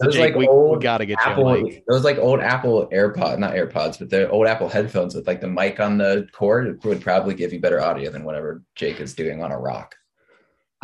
[0.00, 2.88] those Jake, like we, old we got to get Apple, you Those like old Apple
[2.92, 6.82] AirPod, not AirPods, but the old Apple headphones with like the mic on the cord
[6.82, 9.94] would probably give you better audio than whatever Jake is doing on a rock.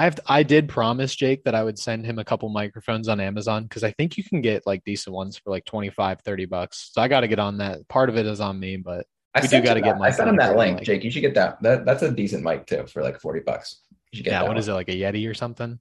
[0.03, 3.21] I have I did promise Jake that I would send him a couple microphones on
[3.21, 6.91] Amazon because I think you can get like decent ones for like 25, 30 bucks.
[6.93, 7.87] So I got to get on that.
[7.87, 9.99] Part of it is on me, but I We do gotta get that.
[10.01, 10.85] Mike I sent him that link, mic.
[10.87, 11.05] Jake.
[11.05, 11.63] You should get that.
[11.63, 13.81] That that's a decent mic too for like forty bucks.
[14.11, 14.49] You should get Yeah, that.
[14.49, 15.79] what is it like a Yeti or something?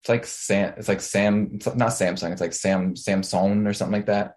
[0.00, 0.72] It's like Sam.
[0.78, 1.50] It's like Sam.
[1.52, 2.32] It's not Samsung.
[2.32, 4.36] It's like Sam Samsung or something like that.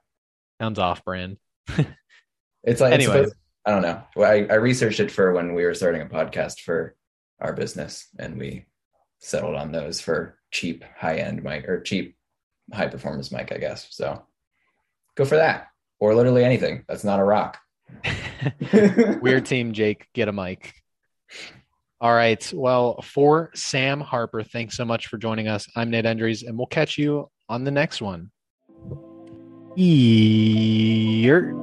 [0.61, 1.37] Sounds off brand.
[2.63, 3.27] It's like Anyway.
[3.65, 4.03] I don't know.
[4.15, 6.95] Well, I, I researched it for when we were starting a podcast for
[7.39, 8.65] our business, and we
[9.21, 12.15] settled on those for cheap high end mic or cheap
[12.73, 13.87] high performance mic, I guess.
[13.91, 14.21] So
[15.15, 15.67] go for that,
[15.99, 17.59] or literally anything that's not a rock.
[19.21, 20.07] Weird team, Jake.
[20.13, 20.73] Get a mic.
[21.99, 22.51] All right.
[22.53, 25.67] Well, for Sam Harper, thanks so much for joining us.
[25.75, 28.31] I'm Nate Endries, and we'll catch you on the next one.
[29.75, 31.55] Year.